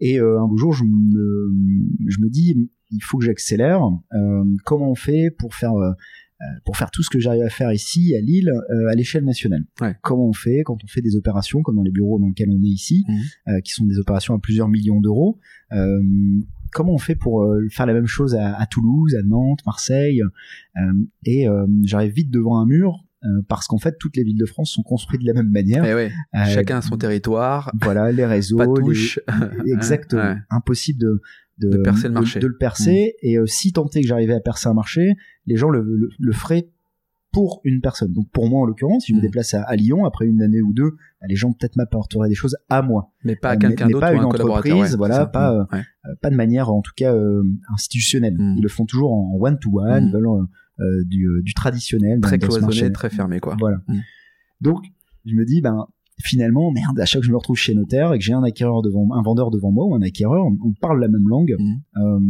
[0.00, 1.52] Et euh, un beau jour, je me,
[2.06, 3.82] je me dis, il faut que j'accélère.
[4.12, 5.92] Euh, comment on fait pour faire euh,
[6.64, 8.52] pour faire tout ce que j'arrive à faire ici à Lille
[8.90, 9.64] à l'échelle nationale?
[9.80, 9.94] Ouais.
[10.02, 12.62] Comment on fait quand on fait des opérations comme dans les bureaux dans lesquels on
[12.62, 13.60] est ici, mmh.
[13.62, 15.38] qui sont des opérations à plusieurs millions d'euros
[16.72, 20.22] comment on fait pour faire la même chose à, à Toulouse, à Nantes, Marseille
[21.24, 21.46] Et
[21.84, 24.82] j'arrive vite devant un mur euh, parce qu'en fait toutes les villes de France sont
[24.82, 25.84] construites de la même manière.
[25.84, 27.72] Eh euh, Chacun a son territoire.
[27.80, 29.18] Voilà, les réseaux, pas touche.
[29.66, 30.36] exactement.
[30.50, 31.22] Impossible de,
[31.58, 32.38] de, percer le marché.
[32.38, 33.14] De, le percer.
[33.22, 33.26] Mm.
[33.26, 35.14] Et euh, si est que j'arrivais à percer un marché,
[35.46, 36.68] les gens le, le, feraient
[37.32, 38.12] pour une personne.
[38.12, 39.22] Donc pour moi en l'occurrence, si je me mm.
[39.22, 42.56] déplace à, Lyon après une année ou deux, bah, les gens peut-être m'apporteraient des choses
[42.68, 45.66] à moi, mais pas à quelqu'un d'autre, pas une entreprise, voilà, pas
[46.20, 47.14] pas de manière en tout cas
[47.72, 48.36] institutionnelle.
[48.36, 48.56] Mm.
[48.58, 50.08] Ils le font toujours en one to one.
[50.08, 50.44] Ils veulent euh,
[50.78, 52.20] du, euh, du, traditionnel.
[52.20, 53.56] Très cloisonné, très fermé, quoi.
[53.58, 53.78] Voilà.
[53.88, 54.00] Mm.
[54.60, 54.84] Donc,
[55.24, 55.86] je me dis, ben,
[56.20, 58.42] finalement, merde, à chaque fois que je me retrouve chez notaire et que j'ai un
[58.42, 61.54] acquéreur devant, un vendeur devant moi ou un acquéreur, on parle la même langue.
[61.58, 61.74] Mm.
[61.96, 62.20] Euh,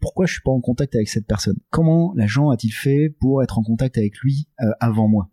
[0.00, 1.56] pourquoi je suis pas en contact avec cette personne?
[1.70, 4.48] Comment l'agent a-t-il fait pour être en contact avec lui
[4.80, 5.30] avant moi?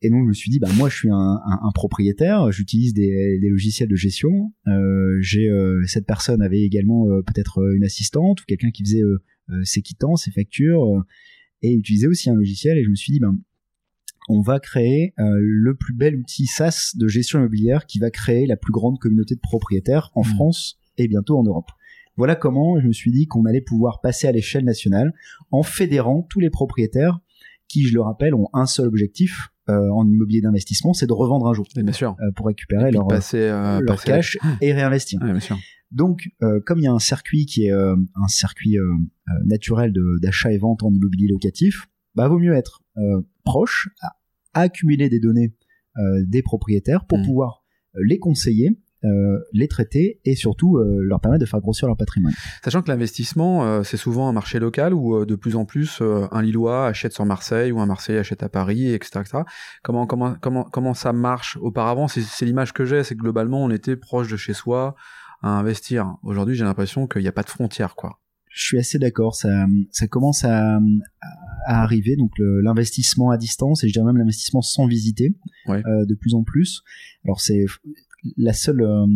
[0.00, 2.94] Et donc je me suis dit, bah moi je suis un, un, un propriétaire, j'utilise
[2.94, 4.52] des, des, logiciels de gestion.
[4.68, 5.50] Euh, j'ai
[5.86, 9.22] cette personne avait également peut-être une assistante ou quelqu'un qui faisait euh,
[9.64, 11.02] ses quittances, ses factures, euh,
[11.62, 12.78] et utiliser aussi un logiciel.
[12.78, 13.36] Et je me suis dit, ben,
[14.28, 18.46] on va créer euh, le plus bel outil SaaS de gestion immobilière qui va créer
[18.46, 20.34] la plus grande communauté de propriétaires en mmh.
[20.34, 21.70] France et bientôt en Europe.
[22.16, 25.12] Voilà comment je me suis dit qu'on allait pouvoir passer à l'échelle nationale
[25.50, 27.20] en fédérant tous les propriétaires
[27.68, 31.52] qui, je le rappelle, ont un seul objectif en immobilier d'investissement, c'est de revendre un
[31.52, 31.66] jour.
[31.74, 32.16] bien sûr.
[32.36, 35.18] pour récupérer leur, passer, leur cash et réinvestir.
[35.18, 35.56] bien sûr.
[35.90, 38.92] Donc, euh, comme il y a un circuit qui est euh, un circuit euh,
[39.44, 42.82] naturel d'achat et vente en immobilier locatif, bah vaut mieux être
[43.44, 44.16] proche, à,
[44.54, 45.54] accumuler des données
[46.24, 47.24] des propriétaires pour mmh.
[47.24, 47.62] pouvoir
[47.94, 48.78] les conseiller
[49.52, 52.32] les traiter et surtout leur permettre de faire grossir leur patrimoine.
[52.64, 56.86] Sachant que l'investissement, c'est souvent un marché local où de plus en plus un Lillois
[56.86, 59.20] achète sur Marseille ou un Marseillais achète à Paris, etc.
[59.20, 59.38] etc.
[59.82, 62.08] Comment, comment, comment, comment ça marche auparavant?
[62.08, 64.96] C'est l'image que j'ai, c'est que globalement on était proche de chez soi,
[65.42, 66.16] à investir.
[66.22, 68.20] Aujourd'hui, j'ai l'impression qu'il n'y a pas de frontières, quoi.
[68.48, 69.34] Je suis assez d'accord.
[69.34, 70.80] Ça, ça commence à,
[71.66, 72.16] à arriver.
[72.16, 75.34] Donc l'investissement à distance et je dirais même l'investissement sans visiter,
[75.68, 76.82] euh, de plus en plus.
[77.24, 77.66] Alors c'est
[78.36, 79.06] la seule euh,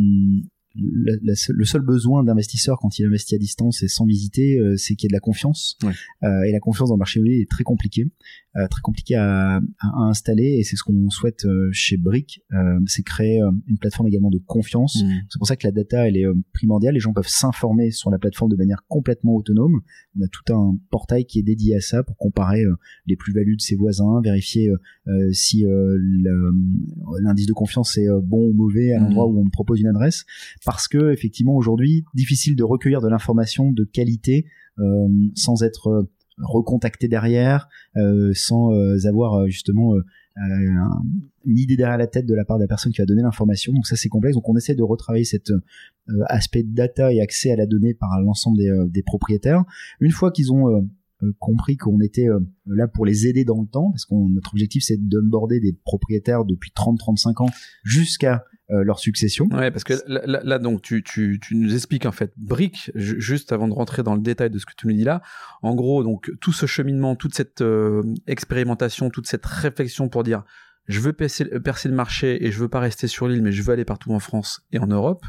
[0.76, 5.06] le seul besoin d'investisseur quand il investit à distance et sans visiter, euh, c'est qu'il
[5.06, 5.76] y ait de la confiance.
[6.22, 8.06] Euh, et la confiance dans le marché immobilier est très compliquée,
[8.54, 10.56] très compliquée à, à, installer.
[10.58, 12.42] Et c'est ce qu'on souhaite chez Brick,
[12.86, 15.02] c'est créer une plateforme également de confiance.
[15.02, 15.08] Mmh.
[15.28, 16.94] C'est pour ça que la data elle est primordiale.
[16.94, 19.80] Les gens peuvent s'informer sur la plateforme de manière complètement autonome.
[20.18, 22.64] On a tout un portail qui est dédié à ça pour comparer
[23.06, 24.70] les plus-values de ses voisins, vérifier
[25.32, 25.64] si
[27.22, 29.04] l'indice de confiance est bon ou mauvais à mmh.
[29.04, 30.24] l'endroit où on propose une adresse
[30.64, 34.46] parce que effectivement aujourd'hui difficile de recueillir de l'information de qualité
[34.78, 36.08] euh, sans être
[36.40, 38.70] euh, recontacté derrière, euh, sans
[39.06, 39.94] avoir justement
[40.36, 43.72] une idée derrière la tête de la part de la personne qui va donner l'information.
[43.72, 44.34] Donc ça c'est complexe.
[44.34, 45.52] Donc on essaie de retravailler cet
[46.28, 49.64] aspect de data et accès à la donnée par l'ensemble des, des, propriétaires.
[50.00, 50.88] Une fois qu'ils ont
[51.38, 52.28] compris qu'on était
[52.66, 56.44] là pour les aider dans le temps, parce que notre objectif c'est d'onboarder des propriétaires
[56.44, 57.50] depuis 30-35 ans
[57.84, 58.38] jusqu'à euh,
[58.70, 59.48] leur succession.
[59.52, 63.52] Ouais, parce que là, là, donc tu, tu, tu, nous expliques en fait brique juste
[63.52, 65.22] avant de rentrer dans le détail de ce que tu nous dis là.
[65.62, 70.44] En gros, donc tout ce cheminement, toute cette euh, expérimentation, toute cette réflexion pour dire
[70.86, 73.62] je veux percer, percer le marché et je veux pas rester sur l'île, mais je
[73.62, 75.24] veux aller partout en France et en Europe.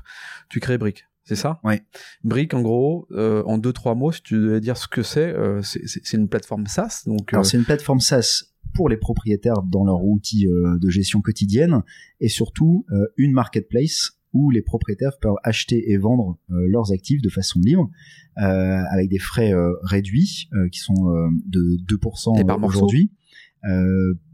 [0.50, 1.06] Tu crées brique.
[1.24, 1.60] C'est ça?
[1.64, 1.76] Oui.
[2.24, 5.30] Brick, en gros, euh, en deux trois mots, si tu devais dire ce que c'est,
[5.30, 7.04] euh, c'est une plateforme SaaS.
[7.06, 11.82] Donc, alors c'est une plateforme SaaS pour les propriétaires dans leur outil de gestion quotidienne
[12.20, 12.86] et surtout
[13.18, 17.90] une marketplace où les propriétaires peuvent acheter et vendre leurs actifs de façon libre
[18.36, 19.54] avec des frais
[19.84, 20.94] réduits qui sont
[21.46, 23.12] de 2% aujourd'hui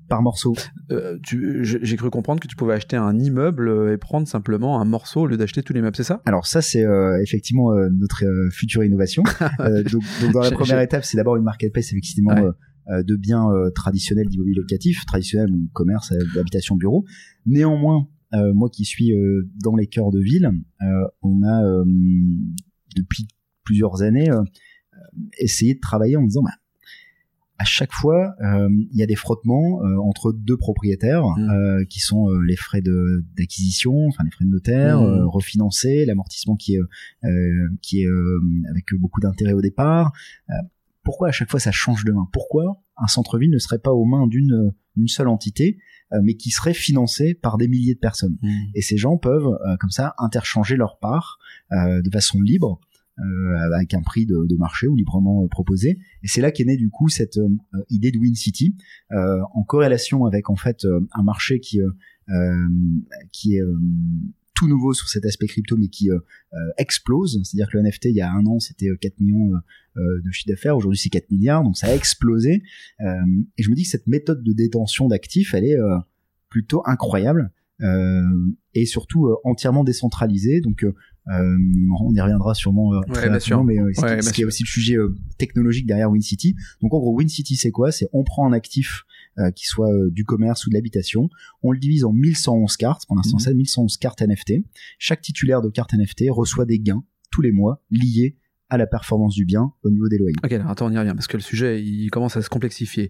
[0.07, 0.55] par morceau.
[0.91, 4.85] Euh, j'ai cru comprendre que tu pouvais acheter un immeuble euh, et prendre simplement un
[4.85, 6.21] morceau au lieu d'acheter tout l'immeuble, c'est ça?
[6.25, 9.23] Alors ça, c'est euh, effectivement notre future innovation.
[9.59, 12.35] donc, dans la première étape, c'est d'abord une marketplace effectivement
[12.89, 17.05] de biens traditionnels d'immobilier locatif, traditionnel, commerce, habitation, bureau.
[17.45, 19.13] Néanmoins, moi qui suis
[19.63, 20.51] dans les cœurs de ville,
[21.21, 21.83] on a
[22.95, 23.27] depuis
[23.63, 24.29] plusieurs années
[25.39, 26.51] essayé de travailler en disant bah,
[27.59, 31.49] à chaque fois, euh, il y a des frottements euh, entre deux propriétaires mmh.
[31.49, 32.81] euh, qui sont les frais
[33.35, 35.27] d'acquisition, enfin les frais de notaire, mmh.
[35.27, 36.81] refinancés, l'amortissement qui est
[37.81, 38.07] qui est
[38.69, 40.11] avec beaucoup d'intérêt au départ.
[41.07, 42.27] Pourquoi à chaque fois ça change de main?
[42.33, 45.77] Pourquoi un centre-ville ne serait pas aux mains d'une d'une seule entité,
[46.23, 48.37] mais qui serait financé par des milliers de personnes?
[48.41, 48.49] Mmh.
[48.75, 51.39] Et ces gens peuvent comme ça interchanger leur part
[51.71, 52.81] de façon libre
[53.19, 55.97] euh, avec un prix de, de, marché ou librement euh, proposé.
[56.21, 57.49] Et c'est là qu'est née du coup cette euh,
[57.89, 58.77] idée de Win City,
[59.09, 61.79] en corrélation avec en fait un marché qui
[63.31, 63.61] qui est
[64.57, 66.09] tout nouveau sur cet aspect crypto, mais qui
[66.77, 67.39] explose.
[67.43, 69.51] C'est-à-dire que le NFT, il y a un an, c'était 4 millions
[69.95, 70.75] de chiffre d'affaires.
[70.75, 71.63] Aujourd'hui, c'est 4 milliards.
[71.63, 72.63] Donc, ça a explosé.
[72.99, 75.77] et je me dis que cette méthode de détention d'actifs, elle est
[76.49, 77.51] plutôt incroyable.
[78.73, 80.61] et surtout entièrement décentralisée.
[80.61, 80.83] Donc,
[81.29, 81.57] euh,
[81.99, 83.91] on y reviendra sûrement euh, très rapidement, mais euh,
[84.37, 84.95] y a aussi le sujet
[85.37, 86.55] technologique derrière WinCity.
[86.81, 87.91] Donc en gros, WinCity, c'est quoi?
[87.91, 89.03] C'est on prend un actif
[89.55, 91.29] qui soit du commerce ou de l'habitation,
[91.63, 93.41] on le divise en 1111 cartes, pour l'instant mhm.
[93.41, 94.63] c'est 1111 cartes NFT.
[94.99, 98.37] Chaque titulaire de carte NFT reçoit des gains tous les mois liés
[98.69, 100.35] à la performance du bien au niveau des loyers.
[100.43, 103.09] Ok, alors attends, on y revient parce que le sujet il commence à se complexifier.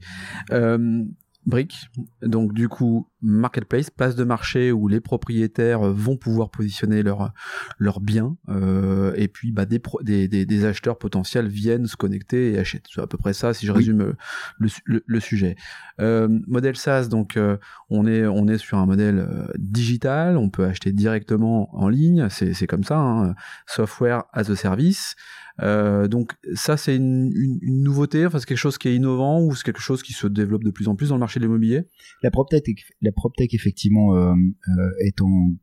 [0.52, 1.04] Euh,
[1.48, 1.90] Brick.
[2.22, 7.32] Donc du coup, marketplace, place de marché où les propriétaires vont pouvoir positionner leurs
[7.80, 12.60] leurs biens euh, et puis bah, des, des, des, acheteurs potentiels viennent se connecter et
[12.60, 12.88] achètent.
[12.94, 14.14] C'est à peu près ça si je résume euh,
[14.60, 15.56] le, le, sujet.
[16.02, 17.56] Euh, modèle SaaS, donc euh,
[17.90, 22.28] on est on est sur un modèle euh, digital, on peut acheter directement en ligne,
[22.30, 23.36] c'est c'est comme ça, hein,
[23.68, 25.16] software as a service.
[25.62, 29.42] Euh, donc ça c'est une, une, une, nouveauté, enfin c'est quelque chose qui est innovant
[29.42, 31.46] ou c'est quelque chose qui se développe de plus en plus dans le marché de
[31.46, 31.88] l'immobilier?
[32.22, 32.64] La PropTech,
[33.02, 35.56] la PropTech effectivement euh, euh, est en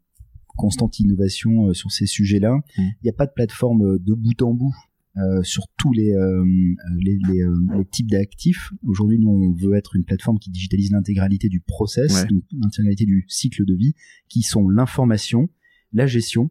[0.56, 2.54] constante innovation sur ces sujets-là.
[2.54, 2.82] Mmh.
[2.82, 4.74] Il n'y a pas de plateforme de bout en bout
[5.16, 6.44] euh, sur tous les, euh,
[6.98, 7.44] les, les,
[7.76, 8.72] les, types d'actifs.
[8.82, 13.64] Aujourd'hui, nous, on veut être une plateforme qui digitalise l'intégralité du process, l'intégralité du cycle
[13.64, 13.94] de vie,
[14.28, 15.48] qui sont l'information,
[15.92, 16.50] la gestion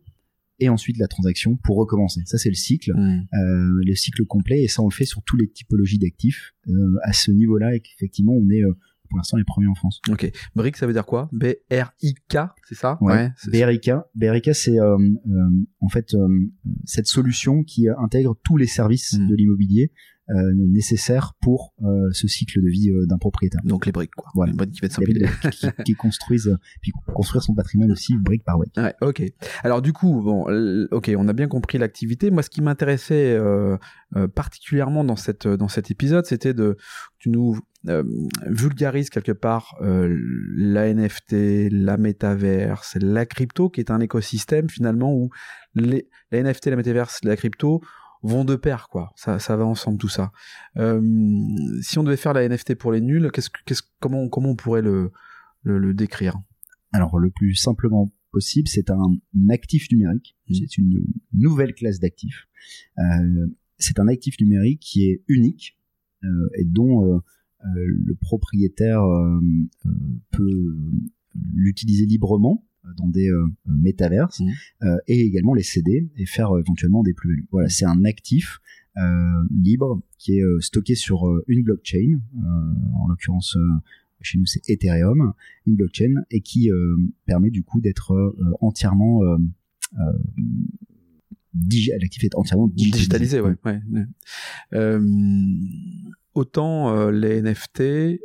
[0.60, 2.22] et ensuite la transaction pour recommencer.
[2.26, 3.28] Ça, c'est le cycle, mmh.
[3.34, 6.54] euh, le cycle complet, et ça, on le fait sur toutes les typologies d'actifs.
[6.68, 8.74] Euh, à ce niveau-là, effectivement, on est euh,
[9.10, 10.02] pour l'instant les premiers en France.
[10.10, 10.32] Ok.
[10.56, 11.30] BRIC, ça veut dire quoi?
[11.34, 12.38] B-R-I-K,
[12.68, 12.98] c'est ça?
[13.02, 13.32] Ouais.
[13.48, 13.92] BRIK.
[14.16, 16.16] BRIK, c'est euh, euh, en fait
[16.86, 19.28] cette solution qui intègre tous les services mmh.
[19.28, 20.13] de l'immobilier euh,
[20.56, 23.62] nécessaires pour euh, ce cycle de vie euh, d'un propriétaire.
[23.66, 24.30] Donc les briques, quoi.
[24.36, 24.52] Voilà.
[24.52, 28.58] Les briques qui va être qui, qui, construisent, puis construire son patrimoine aussi brique par
[28.58, 28.76] brique.
[28.78, 29.24] Ouais, ok.
[29.64, 30.46] Alors du coup, bon,
[30.92, 32.32] ok, on a bien compris l'activité.
[32.32, 33.38] Moi, ce qui m'intéressait
[34.36, 36.78] particulièrement dans cette dans cet épisode, c'était de
[37.20, 37.58] tu nous
[37.90, 38.04] euh,
[38.46, 40.18] vulgarise quelque part euh,
[40.56, 45.32] la NFT, la métaverse, la crypto, qui est un écosystème finalement où
[45.76, 47.82] les, la NFT, la métaverse, la crypto
[48.24, 49.12] vont de pair, quoi.
[49.16, 50.32] Ça, ça va ensemble tout ça.
[50.78, 51.02] Euh,
[51.82, 54.82] si on devait faire la NFT pour les nuls, qu'est-ce, qu'est-ce, comment, comment on pourrait
[54.82, 55.12] le,
[55.64, 56.42] le, décrire?
[56.92, 60.38] Alors le plus simplement possible, c'est un actif numérique.
[60.48, 60.54] Mmh.
[60.54, 62.48] C'est une nouvelle classe d'actifs.
[62.98, 65.78] Euh, c'est un actif numérique qui est unique
[66.24, 67.22] euh, et dont
[67.76, 69.02] le propriétaire
[70.32, 70.76] peut
[71.56, 74.50] l'utiliser librement dans des euh, métaverses mmh.
[74.84, 77.48] euh, et également les céder et faire euh, éventuellement des plus-values.
[77.52, 78.60] Voilà, c'est un actif
[79.50, 82.20] libre qui est stocké sur une blockchain,
[82.94, 83.58] en l'occurrence
[84.22, 85.34] chez nous c'est Ethereum,
[85.66, 86.70] une blockchain et qui
[87.26, 89.22] permet du coup d'être entièrement
[92.00, 93.42] l'actif est entièrement digitalisé.
[93.42, 93.56] ouais.
[93.66, 95.00] ouais.
[96.36, 98.20] autant les NFT,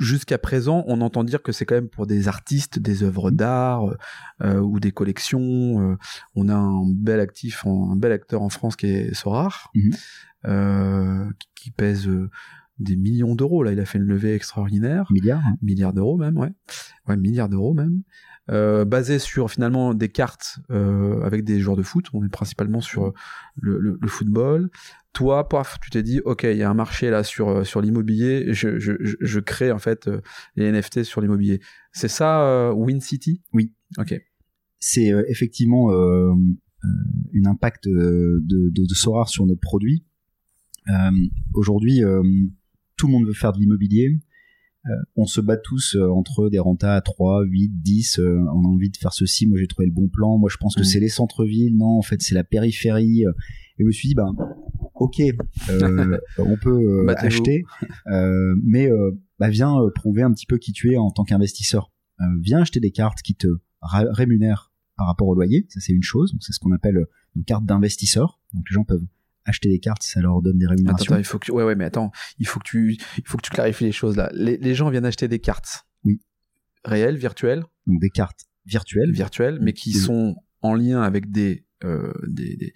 [0.00, 3.84] jusqu'à présent, on entend dire que c'est quand même pour des artistes, des œuvres d'art
[4.42, 5.40] euh, ou des collections.
[5.92, 5.96] Euh,
[6.34, 9.90] on a un bel actif, un bel acteur en France qui est Sorar, mmh.
[10.46, 12.08] euh, qui, pèse
[12.78, 13.62] des millions d'euros.
[13.62, 15.06] Là, il a fait une levée extraordinaire.
[15.10, 15.42] Milliards.
[15.46, 15.56] Hein.
[15.62, 16.52] Milliards d'euros même, ouais.
[17.08, 18.02] Ouais, milliards d'euros même.
[18.50, 22.06] euh, basé sur finalement des cartes euh, avec des joueurs de foot.
[22.12, 23.12] On est principalement sur
[23.56, 24.70] le, le, le football.
[25.16, 27.80] Toi, paf, tu t'es dit, ok, il y a un marché là sur euh, sur
[27.80, 28.52] l'immobilier.
[28.52, 30.20] Je, je, je crée en fait euh,
[30.56, 31.58] les NFT sur l'immobilier.
[31.90, 33.42] C'est ça, euh, Win City?
[33.54, 33.72] Oui.
[33.96, 34.14] Ok.
[34.78, 35.90] C'est effectivement
[37.32, 40.04] une impact de, de, de sur notre produit.
[41.54, 42.02] Aujourd'hui,
[42.98, 44.20] tout le monde veut faire de l'immobilier.
[44.86, 48.20] Euh, on se bat tous euh, entre des rentas à 3, 8, 10.
[48.20, 49.46] on a envie de faire ceci.
[49.46, 50.36] Moi, j'ai trouvé le bon plan.
[50.38, 50.84] Moi, je pense que mm.
[50.84, 51.74] c'est les centres-villes.
[51.74, 53.22] Non, en fait, c'est la périphérie.
[53.22, 53.26] Et
[53.78, 54.34] je me suis dit, ben,
[54.96, 55.20] ok,
[55.70, 57.64] euh, on peut acheter,
[58.06, 58.88] mais
[59.38, 61.92] bah, viens prouver un petit peu qui tu es en tant qu'investisseur.
[62.40, 63.48] viens acheter des cartes qui te
[63.82, 65.66] rémunèrent par rapport au loyer.
[65.68, 66.32] Ça, c'est une chose.
[66.32, 67.06] Donc, c'est ce qu'on appelle
[67.36, 68.40] une carte d'investisseur.
[68.54, 69.04] Donc, les gens peuvent
[69.46, 71.12] acheter des cartes, ça leur donne des rémunérations.
[71.12, 73.42] Attends, il faut que ouais ouais mais attends, il faut que tu il faut que
[73.42, 74.28] tu clarifies les choses là.
[74.34, 75.86] Les, les gens viennent acheter des cartes.
[76.04, 76.20] Oui.
[76.84, 77.64] Réelles, virtuelles?
[77.86, 79.12] Donc des cartes virtuelles.
[79.12, 82.72] Virtuelles, mais qui sont en lien avec des euh, des, des,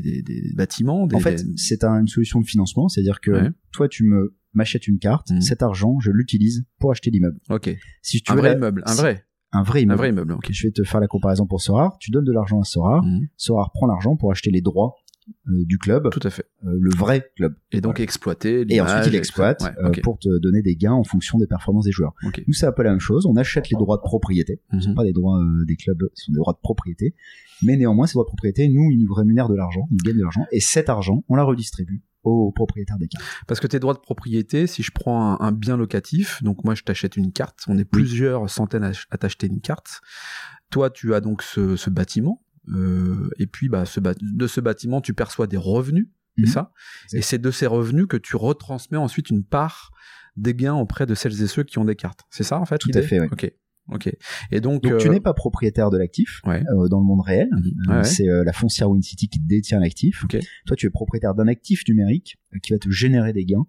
[0.00, 1.08] des, des, bâtiments.
[1.12, 5.30] en fait, c'est une solution de financement, c'est-à-dire que toi, tu me m'achètes une carte,
[5.30, 5.40] mmh.
[5.42, 7.38] cet argent, je l'utilise pour acheter l'immeuble.
[7.50, 7.70] Ok.
[8.02, 9.24] Si tu un vrai immeuble, un vrai.
[9.52, 9.94] Un vrai immeuble.
[9.94, 10.32] Un vrai immeuble.
[10.32, 10.48] Ok.
[10.50, 11.96] Je vais te faire la comparaison pour Sorar.
[11.98, 13.04] Tu donnes de l'argent à Sorar.
[13.04, 13.28] Mmh.
[13.36, 14.94] Sorar prend l'argent pour acheter les droits
[15.46, 16.10] du club.
[16.10, 16.46] Tout à fait.
[16.64, 17.54] Euh, le vrai club.
[17.72, 18.64] Et donc exploiter.
[18.68, 21.92] Et ensuite il exploite euh, pour te donner des gains en fonction des performances des
[21.92, 22.14] joueurs.
[22.46, 23.26] Nous c'est un peu la même chose.
[23.26, 24.60] On achète les droits de propriété.
[24.70, 24.94] Ce ne sont mhm.
[24.94, 27.14] pas des droits des clubs, ce sont des droits de propriété.
[27.62, 30.22] Mais néanmoins ces droits de propriété, nous ils nous rémunèrent de l'argent, ils gagnent de
[30.22, 30.46] l'argent.
[30.52, 33.24] Et cet argent, on la redistribue aux propriétaires des cartes.
[33.46, 36.82] Parce que tes droits de propriété, si je prends un, bien locatif, donc moi je
[36.82, 40.00] t'achète une carte, on est plusieurs centaines à, t'acheter une carte.
[40.70, 42.49] Toi, tu as donc ce, ce bâtiment, euh,
[43.38, 46.52] et puis, bah, ce de ce bâtiment, tu perçois des revenus, c'est mhm.
[46.52, 46.72] ça?
[47.12, 49.92] Et c'est de ces revenus que tu retransmets ensuite une part
[50.36, 52.20] des gains auprès de celles et ceux qui ont des cartes.
[52.30, 53.26] C'est ça, en fait Tout à fait, oui.
[53.30, 53.52] Ok.
[53.92, 54.14] Ok.
[54.52, 57.48] Et donc, donc tu euh, n'es pas propriétaire de l'actif euh, dans le monde réel.
[57.88, 58.04] Mhm.
[58.04, 60.24] C'est la foncière Win City qui détient l'actif.
[60.66, 63.66] Toi, tu es propriétaire d'un actif numérique qui va te générer des gains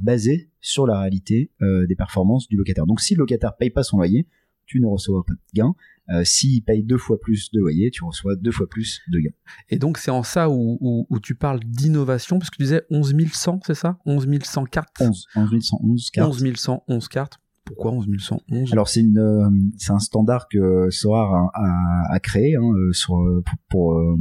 [0.00, 2.86] basés sur la réalité des performances du locataire.
[2.86, 4.28] Donc, si le locataire paye pas son loyer,
[4.66, 5.74] tu ne recevras pas de gains.
[6.10, 9.34] Euh, S'il paye deux fois plus de loyer, tu reçois deux fois plus de gains.
[9.68, 12.82] Et donc c'est en ça où, où, où tu parles d'innovation, parce que tu disais
[12.90, 13.98] 11 100, c'est ça?
[14.06, 16.28] 11 100 cartes 11, 11 111 cartes.
[16.28, 17.40] 11 111 cartes.
[17.64, 22.54] Pourquoi 11 111 Alors c'est une, euh, c'est un standard que Sorar a, a, créé
[22.54, 24.16] hein, euh, sur, pour, pour euh,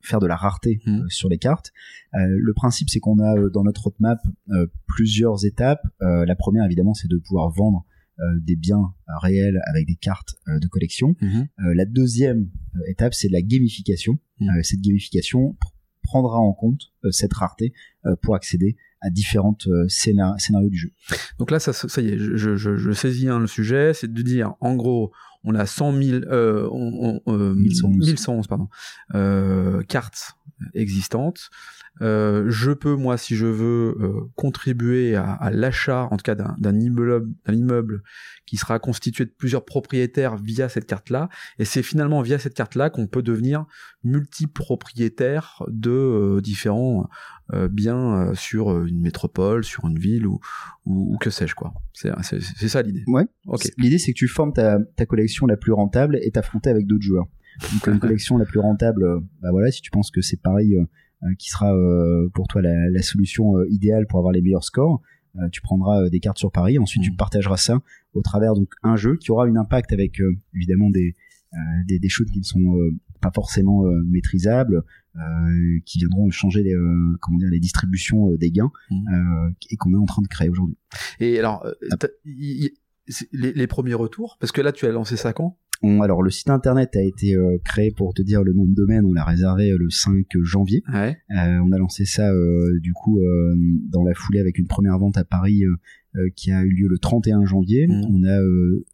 [0.00, 1.08] faire de la rareté mmh.
[1.08, 1.72] sur les cartes.
[2.14, 4.20] le principe, c'est qu'on a dans notre roadmap
[4.86, 5.82] plusieurs étapes.
[6.00, 7.95] la première, évidemment, c'est de pouvoir vendre euh,
[8.40, 11.14] des biens euh, réels avec des cartes euh, de collection.
[11.20, 11.48] Mhm.
[11.74, 12.48] la deuxième
[12.88, 14.18] étape, c'est de la gamification.
[14.40, 14.62] Mhm.
[14.62, 15.56] cette gamification
[16.02, 17.72] prendra en compte cette rareté
[18.22, 20.92] pour accéder à différentes scénarios du jeu.
[21.38, 24.22] Donc là, ça, ça y est, je, je, je saisis hein, le sujet, c'est de
[24.22, 25.12] dire, en gros,
[25.46, 28.06] on a 100 000, euh, on, euh, 1111.
[28.06, 28.68] 1111 pardon,
[29.14, 30.36] euh, cartes
[30.74, 31.50] existantes.
[32.02, 36.34] Euh, je peux moi, si je veux, euh, contribuer à, à l'achat, en tout cas
[36.34, 38.02] d'un immeuble, d'un immeuble
[38.44, 41.28] qui sera constitué de plusieurs propriétaires via cette carte-là.
[41.58, 43.64] Et c'est finalement via cette carte-là qu'on peut devenir
[44.04, 47.08] multipropriétaire de euh, différents
[47.52, 50.40] euh, biens sur une métropole, sur une ville ou,
[50.84, 51.72] ou, que sais-je quoi.
[51.92, 53.04] C'est ça l'idée.
[53.06, 53.26] Ouais.
[53.46, 53.68] Ok.
[53.78, 57.04] L'idée c'est que tu formes ta, ta collection la plus rentable et t'affronter avec d'autres
[57.04, 57.26] joueurs.
[57.72, 60.84] Donc une collection la plus rentable, bah voilà, si tu penses que c'est pareil euh,
[61.38, 65.00] qui sera euh, pour toi la, la solution euh, idéale pour avoir les meilleurs scores.
[65.52, 67.16] tu prendras des cartes sur Paris, ensuite tu mmh.
[67.16, 67.82] partageras ça
[68.14, 70.18] au travers donc un jeu qui aura un impact avec
[70.54, 71.14] évidemment des,
[71.86, 72.74] des, des choses qui ne sont
[73.20, 74.82] pas forcément maîtrisables,
[75.16, 76.74] euh, qui viendront changer les,
[77.20, 79.50] comment dire, les distributions des gains mmh.
[79.70, 80.78] et qu'on est en train de créer aujourd'hui.
[81.20, 81.66] Et alors,
[82.24, 82.72] les,
[83.52, 85.58] les, premiers retours, parce que là tu as lancé ça quand?
[85.82, 89.04] Alors le site internet a été euh, créé pour te dire le nom de domaine,
[89.04, 90.82] on l'a réservé euh, le 5 janvier.
[90.94, 92.30] Euh, on a lancé ça
[92.80, 93.20] du coup
[93.90, 95.62] dans la foulée avec une première vente à Paris
[96.34, 97.86] qui a eu lieu le 31 janvier.
[97.86, 98.04] Mmh.
[98.10, 98.38] On a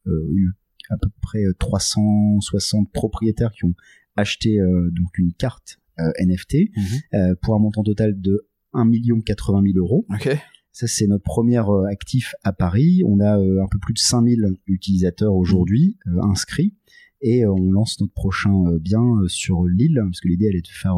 [0.07, 0.51] eu
[0.90, 3.75] à peu près 360 propriétaires qui ont
[4.16, 4.59] acheté
[4.92, 7.16] donc une carte NFT mmh.
[7.40, 8.90] pour un montant total de 1
[9.25, 10.07] 80 000 euros.
[10.14, 10.38] Okay.
[10.72, 13.02] Ça, c'est notre premier euh, actif à Paris.
[13.06, 16.74] On a euh, un peu plus de 5000 utilisateurs aujourd'hui euh, inscrits
[17.20, 20.96] et on lance notre prochain bien sur l'île, parce que l'idée, elle est de faire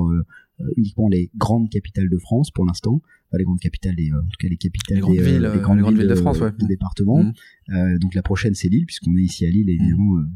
[0.78, 3.02] uniquement les grandes capitales de France pour l'instant.
[3.28, 5.98] Enfin, les grandes capitales, et, en tout cas les capitales les grandes villes, les grandes,
[5.98, 6.50] villes, de France, ouais.
[6.58, 7.22] des départements.
[7.68, 7.98] Mmh.
[7.98, 10.30] donc la prochaine, c'est Lille, puisqu'on est ici à Lille, et évidemment, mmh.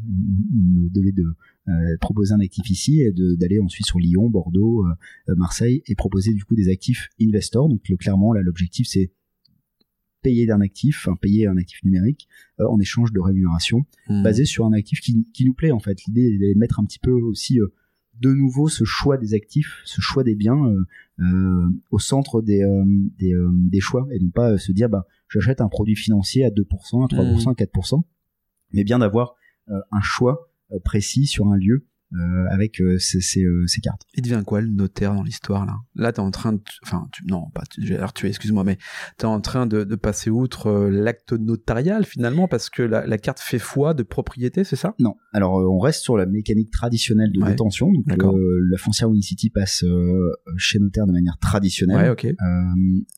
[0.52, 1.34] il me devait de
[2.00, 4.84] proposer un actif ici et d'aller ensuite sur Lyon, Bordeaux,
[5.38, 7.70] Marseille et proposer du coup des actifs investors.
[7.70, 9.10] Donc clairement là l'objectif c'est
[10.22, 14.72] payer d'un actif, enfin payer un actif numérique en échange de rémunération basé sur un
[14.72, 16.02] actif qui, qui nous plaît en fait.
[16.06, 17.72] L'idée est de mettre un petit peu aussi euh,
[18.20, 20.84] de nouveau ce choix des actifs, ce choix des biens euh,
[21.20, 22.84] euh, au centre des, euh,
[23.18, 26.44] des, euh, des choix et non pas euh, se dire bah j'achète un produit financier
[26.44, 28.02] à 2%, à 3%, à 4%,
[28.72, 29.34] mais bien d'avoir
[29.70, 33.80] euh, un choix euh, précis sur un lieu euh, avec euh, ces, ces, euh, ces
[33.80, 34.02] cartes.
[34.14, 35.74] Il devient quoi le notaire dans l'histoire là?
[35.94, 37.24] Là, t'es en train de, enfin, tu...
[37.26, 37.94] non, pas, tu...
[37.94, 38.78] alors tu excuse-moi, mais
[39.16, 43.18] t'es en train de, de passer outre euh, l'acte notarial finalement parce que la, la
[43.18, 44.94] carte fait foi de propriété, c'est ça?
[44.98, 45.14] Non.
[45.32, 47.50] Alors, euh, on reste sur la mécanique traditionnelle de Ouais.
[47.50, 47.92] détention.
[47.92, 48.36] Donc, D'accord.
[48.36, 51.98] euh, la foncière Win City passe euh, chez notaire de manière traditionnelle.
[51.98, 52.24] Ouais, ok.
[52.24, 52.34] Euh,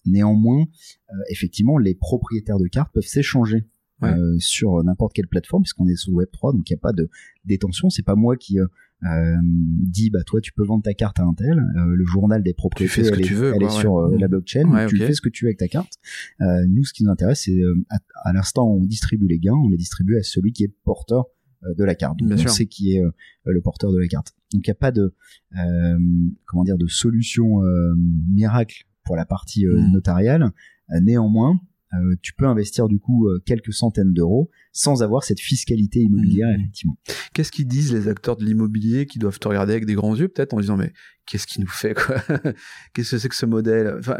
[0.04, 0.64] néanmoins,
[1.10, 3.66] euh, effectivement, les propriétaires de cartes peuvent s'échanger
[4.02, 4.12] Ouais.
[4.12, 6.92] euh, sur n'importe quelle plateforme, puisqu'on est sous Web 3, donc il n'y a pas
[6.92, 7.08] de
[7.44, 7.90] détention.
[7.90, 8.66] C'est pas moi qui euh,
[9.04, 11.58] euh, dis bah toi tu peux vendre ta carte à un tel.
[11.58, 13.70] Euh, le journal des propriétaires, fais ce que elle, tu est, veux, elle est ouais.
[13.70, 14.68] sur euh, la blockchain.
[14.70, 15.94] Ouais, tu fais ce que tu veux avec ta carte.
[16.40, 19.54] Euh, nous, ce qui nous intéresse, c'est euh, à, à l'instant on distribue les gains,
[19.54, 21.24] on les distribue à celui qui est porteur
[21.64, 22.18] euh, de la carte.
[22.18, 22.50] Donc Bien on sûr.
[22.50, 23.10] sait qui est euh,
[23.46, 24.34] le porteur de la carte.
[24.54, 25.14] Donc il n'y a pas de
[25.58, 25.98] euh,
[26.46, 27.94] comment dire de solution euh,
[28.30, 29.92] miracle pour la partie euh, Mm.
[29.92, 30.50] notariale.
[30.92, 31.60] Euh, néanmoins,
[31.92, 36.48] euh, tu peux investir du coup euh, quelques centaines d'euros sans avoir cette fiscalité immobilière
[36.48, 36.60] Mm.
[36.60, 36.96] effectivement.
[37.34, 40.28] Qu'est-ce qu'ils disent les acteurs de l'immobilier qui doivent te regarder avec des grands yeux
[40.28, 40.92] peut-être en disant mais
[41.26, 42.16] qu'est-ce qu'il nous fait quoi?
[42.94, 43.96] Qu'est-ce que c'est que ce modèle?
[43.98, 44.18] Enfin,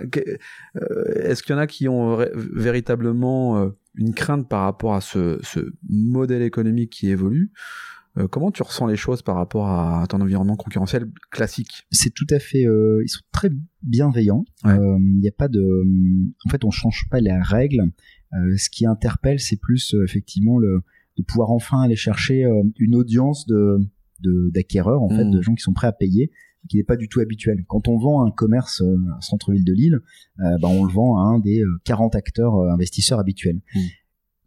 [0.77, 5.39] euh, est-ce qu'il y en a qui ont véritablement une crainte par rapport à ce,
[5.43, 7.53] ce modèle économique qui évolue?
[8.19, 11.85] Euh, Comment tu ressens les choses par rapport à ton environnement concurrentiel classique?
[11.91, 13.51] C'est tout à fait, euh, ils sont très
[13.83, 14.45] bienveillants.
[14.65, 14.73] Ouais.
[14.73, 15.63] Euh, Il n'y a pas de,
[16.45, 17.83] en fait, on change pas les règles.
[18.33, 20.83] Euh, ce qui interpelle, c'est plus effectivement le
[21.19, 22.45] de pouvoir enfin aller chercher
[22.79, 23.79] une audience de
[24.23, 25.31] de- d'acquéreurs en fait, Mm.
[25.31, 26.31] de gens qui sont prêts à payer,
[26.69, 27.65] qui n'est pas du tout habituel.
[27.69, 30.01] Quand on vend un commerce euh, centre-ville de Lille,
[30.41, 33.61] euh, bah, on le vend à un des euh, 40 acteurs euh, investisseurs habituels.
[33.75, 33.79] Mm.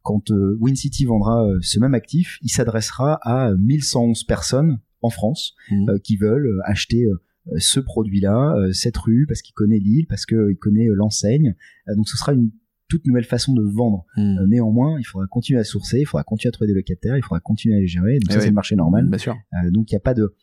[0.04, 5.10] Quand euh, WinCity vendra euh, ce même actif, il s'adressera à euh, 1111 personnes en
[5.10, 7.16] France euh, qui veulent euh, acheter euh,
[7.52, 11.56] euh, ce produit-là, euh, cette rue, parce qu'il connaît Lille, parce qu'il connaît euh, l'enseigne.
[11.90, 12.52] Euh, donc ce sera une
[12.90, 14.06] toute nouvelle façon de vendre.
[14.18, 17.24] Euh, néanmoins, il faudra continuer à sourcer, il faudra continuer à trouver des locataires, il
[17.24, 18.20] faudra continuer à les gérer.
[18.20, 18.44] Donc Eh ça, oui.
[18.44, 19.08] c'est le marché normal.
[19.08, 19.36] Bien sûr.
[19.54, 20.36] Euh, donc il n'y a pas de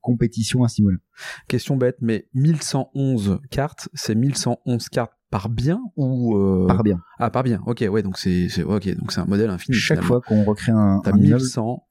[0.00, 0.98] compétition à ce niveau-là.
[1.48, 7.00] Question bête, mais 1111 cartes, c'est 1111 cartes par bien ou euh, Par bien.
[7.18, 7.62] ah par bien.
[7.66, 9.76] Ok, ouais, donc c'est c'est ok, donc c'est un modèle infini.
[9.76, 10.06] Chaque finalement.
[10.08, 11.86] fois qu'on recrée un, T'as un immeuble, 1100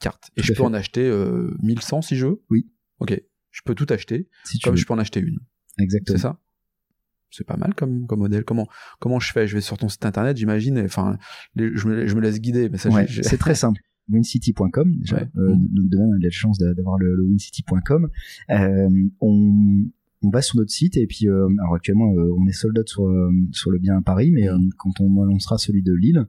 [0.00, 0.30] cartes.
[0.36, 0.62] Et je peux fait.
[0.62, 2.42] en acheter euh, 1100 si je veux?
[2.50, 2.70] Oui.
[3.00, 3.20] Ok.
[3.50, 4.76] Je peux tout acheter, si tu comme veux.
[4.80, 5.38] je peux en acheter une.
[5.78, 6.16] Exactement.
[6.16, 6.38] C'est ça?
[7.30, 8.44] C'est pas mal comme, comme modèle.
[8.44, 8.66] Comment,
[9.00, 9.46] comment je fais?
[9.46, 10.78] Je vais sur ton site internet, j'imagine.
[10.80, 11.18] Enfin,
[11.54, 12.68] les- je, me, je me laisse guider.
[12.70, 13.80] Mais ça, Ouais, c'est très simple.
[14.08, 15.16] wincity.com déjà.
[15.16, 15.28] Ouais.
[15.36, 15.68] Euh, Mm.
[15.74, 18.08] nous- Demain, on a la chance d'a- d'avoir le, le wincity.com.
[18.50, 18.88] Euh,
[19.20, 19.82] on,
[20.22, 23.06] on va sur notre site et puis euh, alors actuellement euh, on est sold sur
[23.06, 26.26] euh, sur le bien à Paris, mais euh, quand on annoncera celui de Lille,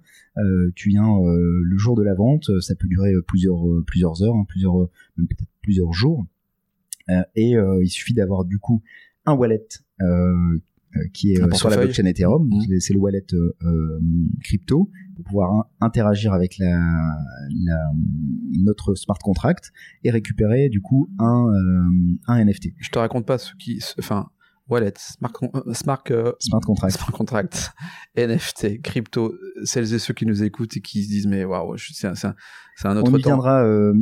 [0.75, 2.49] tu viens le jour de la vente.
[2.61, 4.77] Ça peut durer plusieurs plusieurs heures, hein, plusieurs
[5.17, 6.25] même peut-être plusieurs jours.
[7.35, 8.81] Et il suffit d'avoir du coup
[9.25, 9.67] un wallet.
[10.95, 12.79] Euh, qui est euh, sur la blockchain Ethereum, Mhm.
[12.79, 13.99] c'est- le wallet euh,
[14.43, 16.79] crypto pour pouvoir in- interagir avec la,
[17.63, 17.91] la-
[18.63, 19.71] notre smart contract
[20.03, 23.79] et récupérer du coup un, euh, un NFT Je te raconte pas ce qui.
[23.99, 24.29] Enfin,
[24.67, 25.31] wallet, smart,
[25.73, 26.95] smart, euh, smart contract.
[26.95, 27.71] smart contract,
[28.15, 29.33] NFT, crypto,
[29.65, 32.13] celles et ceux qui nous écoutent et qui se disent mais waouh, c'est un,
[32.85, 33.29] un, autre On y temps.
[33.29, 33.93] viendra, euh,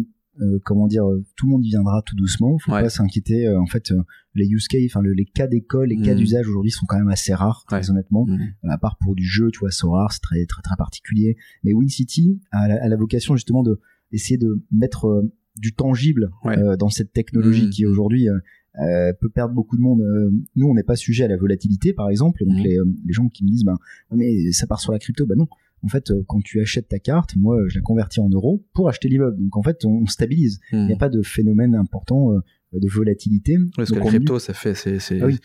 [0.41, 2.57] euh, comment dire, euh, tout le monde y viendra tout doucement.
[2.59, 2.81] Faut Ouais.
[2.83, 3.47] pas s'inquiéter.
[3.47, 3.91] euh, en fait,
[4.35, 6.17] les use cases, enfin le- les cas d'école, les cas Mhm.
[6.19, 8.27] d'usage aujourd'hui sont quand même assez rares, très honnêtement.
[8.29, 11.37] Euh, à part pour du jeu, tu vois, Sorar, c'est très très très particulier.
[11.63, 13.79] Mais WinCity a la, a la vocation justement de
[14.11, 16.57] d'essayer de mettre euh, du tangible Ouais.
[16.57, 17.69] euh, dans cette technologie Mhm.
[17.71, 20.01] qui aujourd'hui euh, peut perdre beaucoup de monde.
[20.55, 22.45] Nous, on n'est pas sujet à la volatilité, par exemple.
[22.45, 22.77] Donc les,
[23.07, 23.75] les gens qui me disent, ben,
[24.11, 25.47] Ouais, mais ça part sur la crypto, ben non.
[25.83, 28.89] En fait, euh, quand tu achètes ta carte, moi, je la convertis en euros pour
[28.89, 29.37] acheter l'immeuble.
[29.37, 30.59] Donc en fait, on, stabilise.
[30.71, 30.97] Il n'y a Mhm.
[30.97, 32.39] pas de phénomène important euh,
[32.73, 33.57] de volatilité.
[33.75, 35.39] Parce que la crypto, ça fait, c'est, c'est, Ah oui.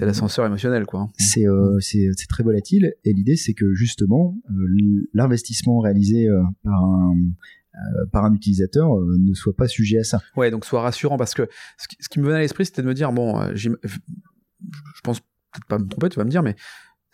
[0.00, 1.10] l'ascenseur émotionnel, quoi.
[1.18, 6.42] c'est euh, c'est c'est très volatile et l'idée c'est que justement euh, l'investissement réalisé euh,
[6.64, 7.14] par un
[7.76, 10.20] euh, par un utilisateur euh, ne soit pas sujet à ça.
[10.36, 12.82] Ouais, donc sois rassurant parce que ce qui, ce qui me venait à l'esprit, c'était
[12.82, 13.68] de me dire bon, euh, je
[15.02, 16.56] pense peut-être pas me tromper, tu vas me dire, mais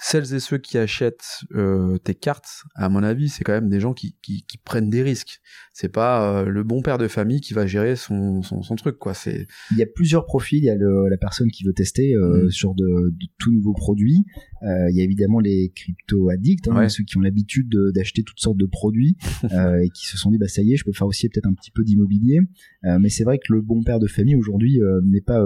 [0.02, 3.80] celles et ceux qui achètent euh, tes cartes, à mon avis, c'est quand même des
[3.80, 5.40] gens qui, qui, qui prennent des risques.
[5.74, 8.96] C'est pas euh, le bon père de famille qui va gérer son, son, son truc,
[8.96, 9.12] quoi.
[9.12, 10.58] C'est Il y a plusieurs profils.
[10.58, 12.50] Il y a le, la personne qui veut tester euh, Mm.
[12.50, 14.24] sur de, de tout nouveaux produits.
[14.62, 18.56] il y a évidemment les crypto addicts, hein, ceux qui ont l'habitude d'acheter toutes sortes
[18.56, 21.28] de produits et qui se sont dit bah ça y est, je peux faire aussi
[21.28, 22.40] peut-être un petit peu d'immobilier.
[22.82, 25.42] mais c'est vrai que le bon père de famille aujourd'hui n'est pas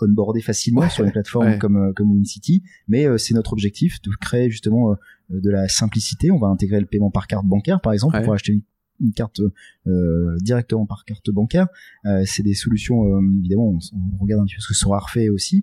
[0.00, 4.94] onboardé facilement sur une plateforme comme comme WinCity, mais c'est notre objectif de créer justement
[5.30, 6.30] de la simplicité.
[6.30, 8.62] On va intégrer le paiement par carte bancaire, par exemple, pour acheter une
[9.00, 9.40] une carte
[9.86, 11.68] euh, directement par carte bancaire.
[12.06, 15.28] Euh, c'est des solutions, euh, évidemment, on, regarde un petit peu ce que Sora fait
[15.28, 15.62] aussi,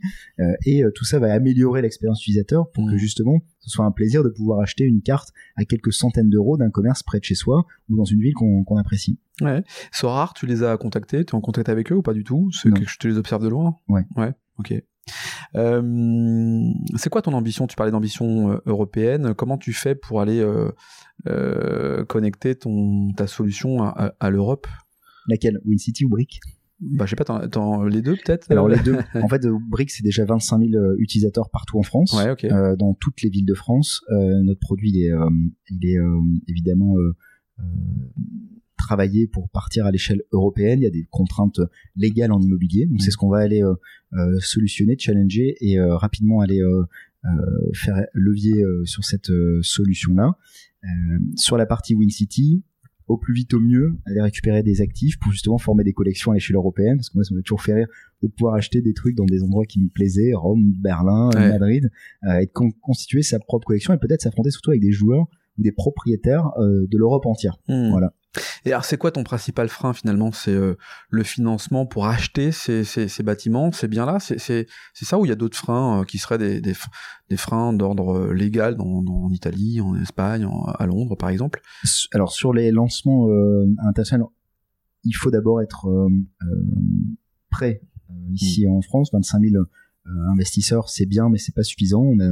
[0.66, 2.98] et tout ça va améliorer l'expérience utilisateur pour que mmh.
[2.98, 6.70] justement ce soit un plaisir de pouvoir acheter une carte à quelques centaines d'euros d'un
[6.70, 9.20] commerce près de chez soi ou dans une ville qu'on apprécie.
[9.42, 9.64] Ouais.
[10.36, 12.50] Tu les as contactés, tu es en contact avec eux ou pas du tout?
[12.64, 13.78] Que je te les observe de loin?
[13.88, 14.06] Ouais.
[14.16, 14.74] Ouais, ok.
[15.56, 17.68] Euh, c'est quoi ton ambition?
[17.68, 19.34] Tu parlais d'ambition euh, européenne.
[19.34, 20.44] Comment tu fais pour aller
[21.28, 24.68] euh, connecter ton ta solution à, l'Europe?
[25.28, 25.60] Laquelle?
[25.66, 26.40] WinCity ou Brick?
[26.82, 27.42] Bah, je sais pas,
[27.88, 28.52] les deux peut-être?
[28.52, 28.98] Alors les deux.
[29.16, 32.36] En fait, Brick, c'est déjà 25 000 utilisateurs partout en France, ouais,
[32.78, 34.02] dans toutes les villes de France.
[34.10, 35.14] notre produit, il est,
[35.70, 35.98] il est
[36.48, 36.96] évidemment
[38.76, 40.80] travailler pour partir à l'échelle européenne.
[40.80, 41.62] Il y a des contraintes
[41.96, 43.74] légales en immobilier, donc c'est ce qu'on va aller euh,
[44.14, 46.62] euh, solutionner, challenger et euh, rapidement aller
[47.74, 50.38] faire levier sur cette solution-là.
[51.36, 52.62] sur la partie WinCity,
[53.08, 56.36] au plus vite au mieux, aller récupérer des actifs pour justement former des collections à
[56.36, 57.88] l'échelle européenne, parce que moi ça m'a toujours fait rire
[58.22, 61.90] de pouvoir acheter des trucs dans des endroits qui me plaisaient, Rome, Berlin, Madrid,
[62.28, 65.26] et de constituer sa propre collection et peut-être s'affronter surtout avec des joueurs
[65.58, 67.58] ou des propriétaires de l'Europe entière.
[67.68, 67.90] Hmm.
[67.90, 68.14] Voilà.
[68.66, 70.32] Et alors, c'est quoi ton principal frein finalement?
[70.32, 70.78] C'est euh,
[71.10, 73.72] le financement pour acheter ces, ces, ces bâtiments?
[73.72, 74.18] C'est bien là?
[74.20, 76.74] C'est ça ou il y a d'autres freins euh, qui seraient des, des,
[77.30, 81.62] des freins d'ordre euh, légal dans, dans, en Italie, en Espagne, à Londres par exemple?
[82.14, 83.28] Alors, sur les lancements
[83.80, 84.34] internationaux,
[85.04, 85.88] il faut d'abord être
[87.50, 87.82] prêt.
[88.32, 89.64] ici en France, 25 000
[90.32, 92.02] investisseurs, c'est bien, mais c'est pas suffisant.
[92.02, 92.30] On a,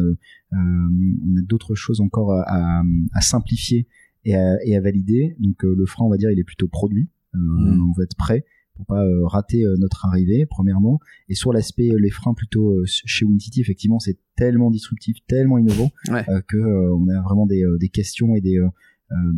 [0.52, 2.84] on a d'autres choses encore à, à,
[3.14, 3.88] à simplifier
[4.26, 5.36] et à, et à valider.
[5.40, 7.10] Donc euh, le frein, on va dire, il est plutôt produit.
[7.36, 7.90] Euh, mmh.
[7.90, 8.46] On va être prêt
[8.76, 11.00] pour pas euh, rater notre arrivée premièrement
[11.30, 16.26] et sur l'aspect les freins plutôt chez WinCity effectivement c'est tellement disruptif tellement innovant ouais.
[16.48, 18.60] que on a vraiment des, des questions et des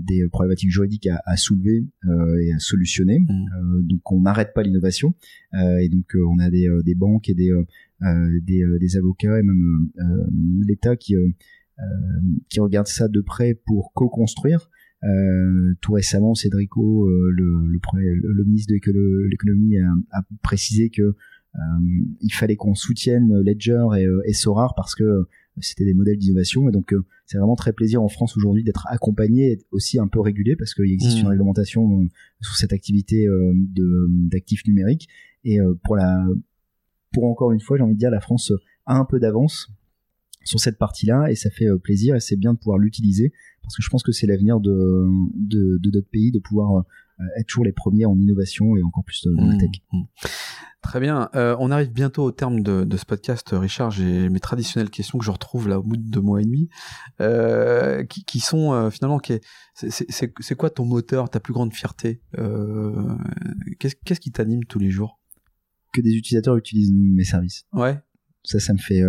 [0.07, 1.85] des problématiques juridiques à, à soulever
[2.41, 3.81] et à solutionner mmh.
[3.81, 5.13] donc on n'arrête pas l'innovation
[5.53, 7.51] et donc on a des, des banques et des
[8.41, 9.89] des, des avocats et même
[10.65, 11.15] l'État qui
[12.47, 14.74] qui regardent ça de près pour co-construire euh,
[15.81, 17.79] tout récemment, Cédrico, euh, le, le,
[18.21, 21.59] le, ministre de l'économie, a, a, précisé que euh,
[22.21, 25.27] il fallait qu'on soutienne Ledger et, et Sorar parce que
[25.61, 26.67] c'était des modèles d'innovation.
[26.67, 26.93] Et donc
[27.25, 30.73] c'est vraiment très plaisir en France aujourd'hui d'être accompagné et aussi un peu régulé parce
[30.73, 31.29] qu'il existe une mmh.
[31.29, 32.09] réglementation
[32.41, 35.07] sur cette activité de d'actifs numériques.
[35.45, 36.25] Et pour la
[37.13, 38.51] pour encore une fois j'ai envie de dire la France
[38.85, 39.71] a un peu d'avance
[40.45, 43.81] sur cette partie-là et ça fait plaisir et c'est bien de pouvoir l'utiliser parce que
[43.83, 46.85] je pense que c'est l'avenir de, de, de notre pays de pouvoir
[47.19, 49.69] euh, être toujours les premiers en innovation et encore plus dans la mmh, tech.
[49.91, 50.03] Mmh.
[50.81, 51.29] Très bien.
[51.33, 53.89] Euh, on arrive bientôt au terme de, de, ce podcast, Richard.
[53.89, 56.69] J'ai mes traditionnelles questions que je retrouve là au bout de deux mois et demi,
[57.21, 59.19] euh, qui, qui, sont euh, finalement,
[59.73, 63.17] c'est quoi ton moteur, ta plus grande fierté euh,
[63.79, 65.19] Qu'est-ce qu'est-ce qui t'anime tous les jours?
[65.91, 67.65] Que des utilisateurs utilisent mes services.
[67.73, 67.97] Ouais.
[68.43, 69.01] Ça, ça me fait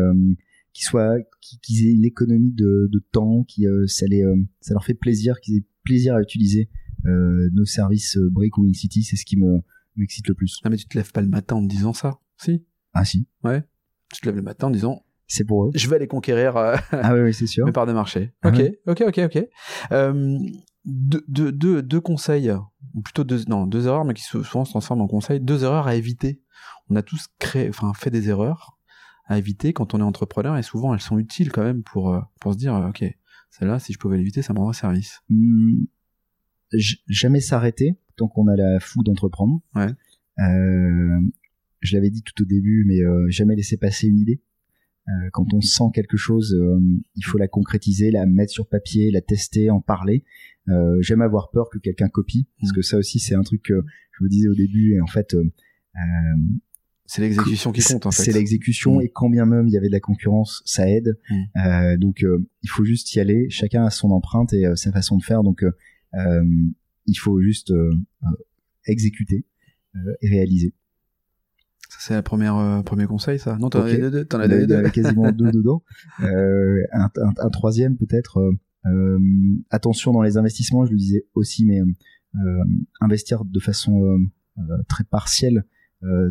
[0.77, 4.75] qu'ils soient qu'ils aient une économie de, de temps qui euh, ça les euh, ça
[4.75, 6.69] leur fait plaisir qu'ils aient plaisir à utiliser
[7.07, 9.63] euh, nos services Brick ou InCity c'est ce qui me
[9.97, 10.61] m'excite le plus.
[10.65, 12.63] Ah mais tu te lèves pas le matin en te disant ça si?
[12.93, 13.27] Ah si.
[13.43, 13.65] Ouais.
[14.13, 15.71] Tu te lèves le matin en disant c'est pour eux.
[15.75, 17.65] je vais aller conquérir ah oui, oui c'est sûr.
[17.65, 18.35] mes parts de marché.
[18.43, 19.49] Ah ok ok ok ok.
[19.93, 20.39] Euh,
[20.85, 22.53] deux, deux, deux, deux conseils
[22.93, 25.87] ou plutôt deux non deux erreurs mais qui souvent se transforment en conseils deux erreurs
[25.87, 26.43] à éviter.
[26.91, 28.76] On a tous créé enfin fait des erreurs
[29.27, 32.21] à éviter quand on est entrepreneur et souvent elles sont utiles quand même pour euh,
[32.41, 33.05] pour se dire euh, ok
[33.51, 35.21] celle-là si je pouvais l'éviter ça me rendrait service.
[35.29, 35.85] Mmh,
[37.09, 39.61] jamais s'arrêter tant qu'on a la fou d'entreprendre.
[39.75, 39.89] Ouais.
[40.39, 41.21] euh,
[41.81, 44.43] je l'avais dit tout au début mais euh, jamais laisser passer une idée.
[45.09, 46.57] Euh, quand on sent quelque chose
[47.15, 50.25] il faut la concrétiser la mettre sur papier la tester en parler.
[51.01, 52.77] J'aime avoir peur que quelqu'un copie parce mmh.
[52.77, 53.85] que ça aussi c'est un truc que
[54.19, 55.37] je me disais au début et en fait
[57.07, 58.25] c'est l'exécution qui compte en fait.
[58.25, 59.03] C'est l'exécution mm.
[59.03, 61.17] et quand bien même il y avait de la concurrence, ça aide.
[61.31, 61.43] Mm.
[61.57, 63.49] Euh, donc euh, il faut juste y aller.
[63.49, 65.43] Chacun a son empreinte et euh, sa façon de faire.
[65.43, 65.65] Donc
[67.07, 67.73] il faut juste
[68.87, 69.45] exécuter
[70.23, 70.75] et réaliser.
[71.89, 72.51] Ça c'est le premier
[72.85, 73.57] premier conseil ça.
[73.59, 74.91] Non t'en as deux, t'en as deux.
[74.91, 75.83] quasiment deux dedans.
[76.19, 76.31] Un,
[76.93, 78.41] un, un, troisième peut-être.
[79.71, 81.81] attention dans les investissements, je le disais aussi, mais
[83.01, 84.19] investir de façon
[84.89, 85.65] très partielle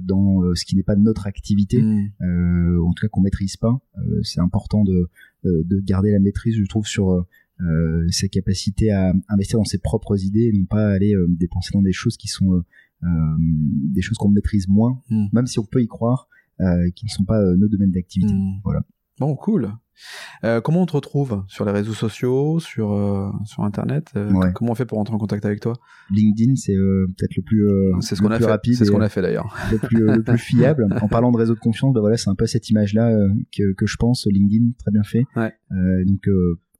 [0.04, 2.80] dans ce qui n'est pas notre activité, Mm.
[2.84, 3.78] en tout cas qu'on maîtrise pas.
[4.24, 5.10] c'est important de,
[5.44, 7.10] de garder la maîtrise, je trouve, sur
[7.62, 11.70] euh, sa capacité à investir dans ses propres idées et non pas aller euh, dépenser
[11.74, 13.08] dans des choses qui sont euh,
[13.40, 15.28] des choses qu'on maîtrise moins, Mm.
[15.34, 16.28] même si on peut y croire,
[16.96, 18.34] qui ne sont pas nos domaines d'activité.
[18.34, 18.60] Mm.
[18.64, 18.82] Voilà.
[19.20, 19.70] Bon, cool.
[20.44, 24.52] Euh, comment on te retrouve sur les réseaux sociaux, sur euh, sur internet euh, Ouais.
[24.54, 25.74] Comment on fait pour rentrer en contact avec toi?
[26.12, 27.68] LinkedIn, c'est peut-être le plus,
[28.02, 28.52] C'est ce le qu'on a plus fait.
[28.52, 29.56] rapide, C'est ce qu'on a fait d'ailleurs.
[29.72, 30.88] le plus, le plus fiable.
[31.02, 33.12] En parlant de réseau de confiance, bah voilà, c'est un peu cette image-là
[33.56, 34.28] que, que je pense.
[34.30, 35.24] LinkedIn, très bien fait.
[35.36, 35.54] Ouais.
[36.06, 36.28] Donc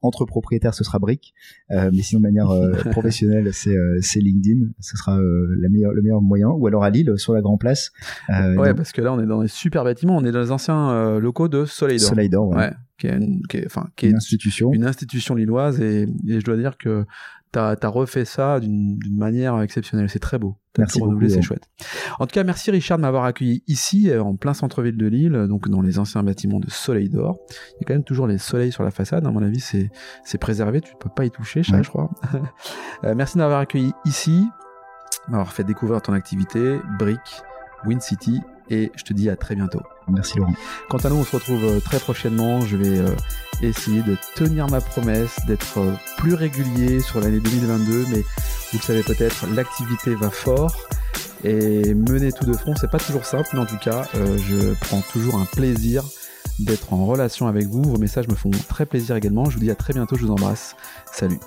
[0.02, 1.34] entre propriétaires, ce sera Brick,
[1.70, 4.66] euh, mais sinon de manière euh, professionnelle, c'est euh, LinkedIn.
[4.80, 6.48] Ce sera euh, la meilleure, le meilleur moyen.
[6.50, 7.90] Ou alors à Lille, sur la Grand Place.
[8.30, 10.16] Euh, Ouais, donc, parce que là, on est dans des super bâtiments.
[10.16, 12.08] On est dans les anciens euh, locaux de Soleil d'Or.
[12.08, 12.56] Soleil d'Or, ouais.
[12.56, 14.72] Ouais, qui est, une, qui est- enfin, qui est une institution.
[14.72, 17.04] une institution lilloise et, et je dois dire que
[17.52, 20.08] t'as as refait ça d'une manière exceptionnelle.
[20.10, 20.56] C'est très beau.
[20.78, 21.70] Merci renouvelé, c'est chouette.
[22.18, 25.46] En tout cas, merci Richard de m'avoir accueilli ici, euh, en plein centre-ville de Lille,
[25.48, 27.38] donc dans les anciens bâtiments de Soleil d'Or.
[27.48, 29.26] Il y a quand même toujours les soleils sur la façade.
[29.26, 29.90] À mon avis, c'est
[30.24, 30.82] c'est préservé.
[30.82, 31.82] Tu ne peux pas y toucher, ça, Ouais.
[31.82, 32.10] je crois.
[33.04, 34.46] Euh, merci de m'avoir accueilli ici,
[35.28, 37.20] m'avoir fait découvrir ton activité, Brick,
[37.84, 38.40] Win City,
[38.70, 39.80] et je te dis à très bientôt.
[40.08, 40.54] Merci Laurent.
[40.88, 42.60] Quant à nous, on se retrouve euh, très prochainement.
[42.60, 43.14] Je vais euh,
[43.62, 48.82] essayer de tenir ma promesse, d'être euh, plus régulier sur l'année 2022, mais vous le
[48.82, 50.76] savez peut-être, l'activité va fort.
[51.44, 54.74] Et mener tout de front, c'est pas toujours simple, mais en tout cas, euh, je
[54.86, 56.02] prends toujours un plaisir
[56.58, 57.82] d'être en relation avec vous.
[57.82, 59.44] Vos messages me font très plaisir également.
[59.50, 60.76] Je vous dis à très bientôt, je vous embrasse.
[61.12, 61.38] Salut.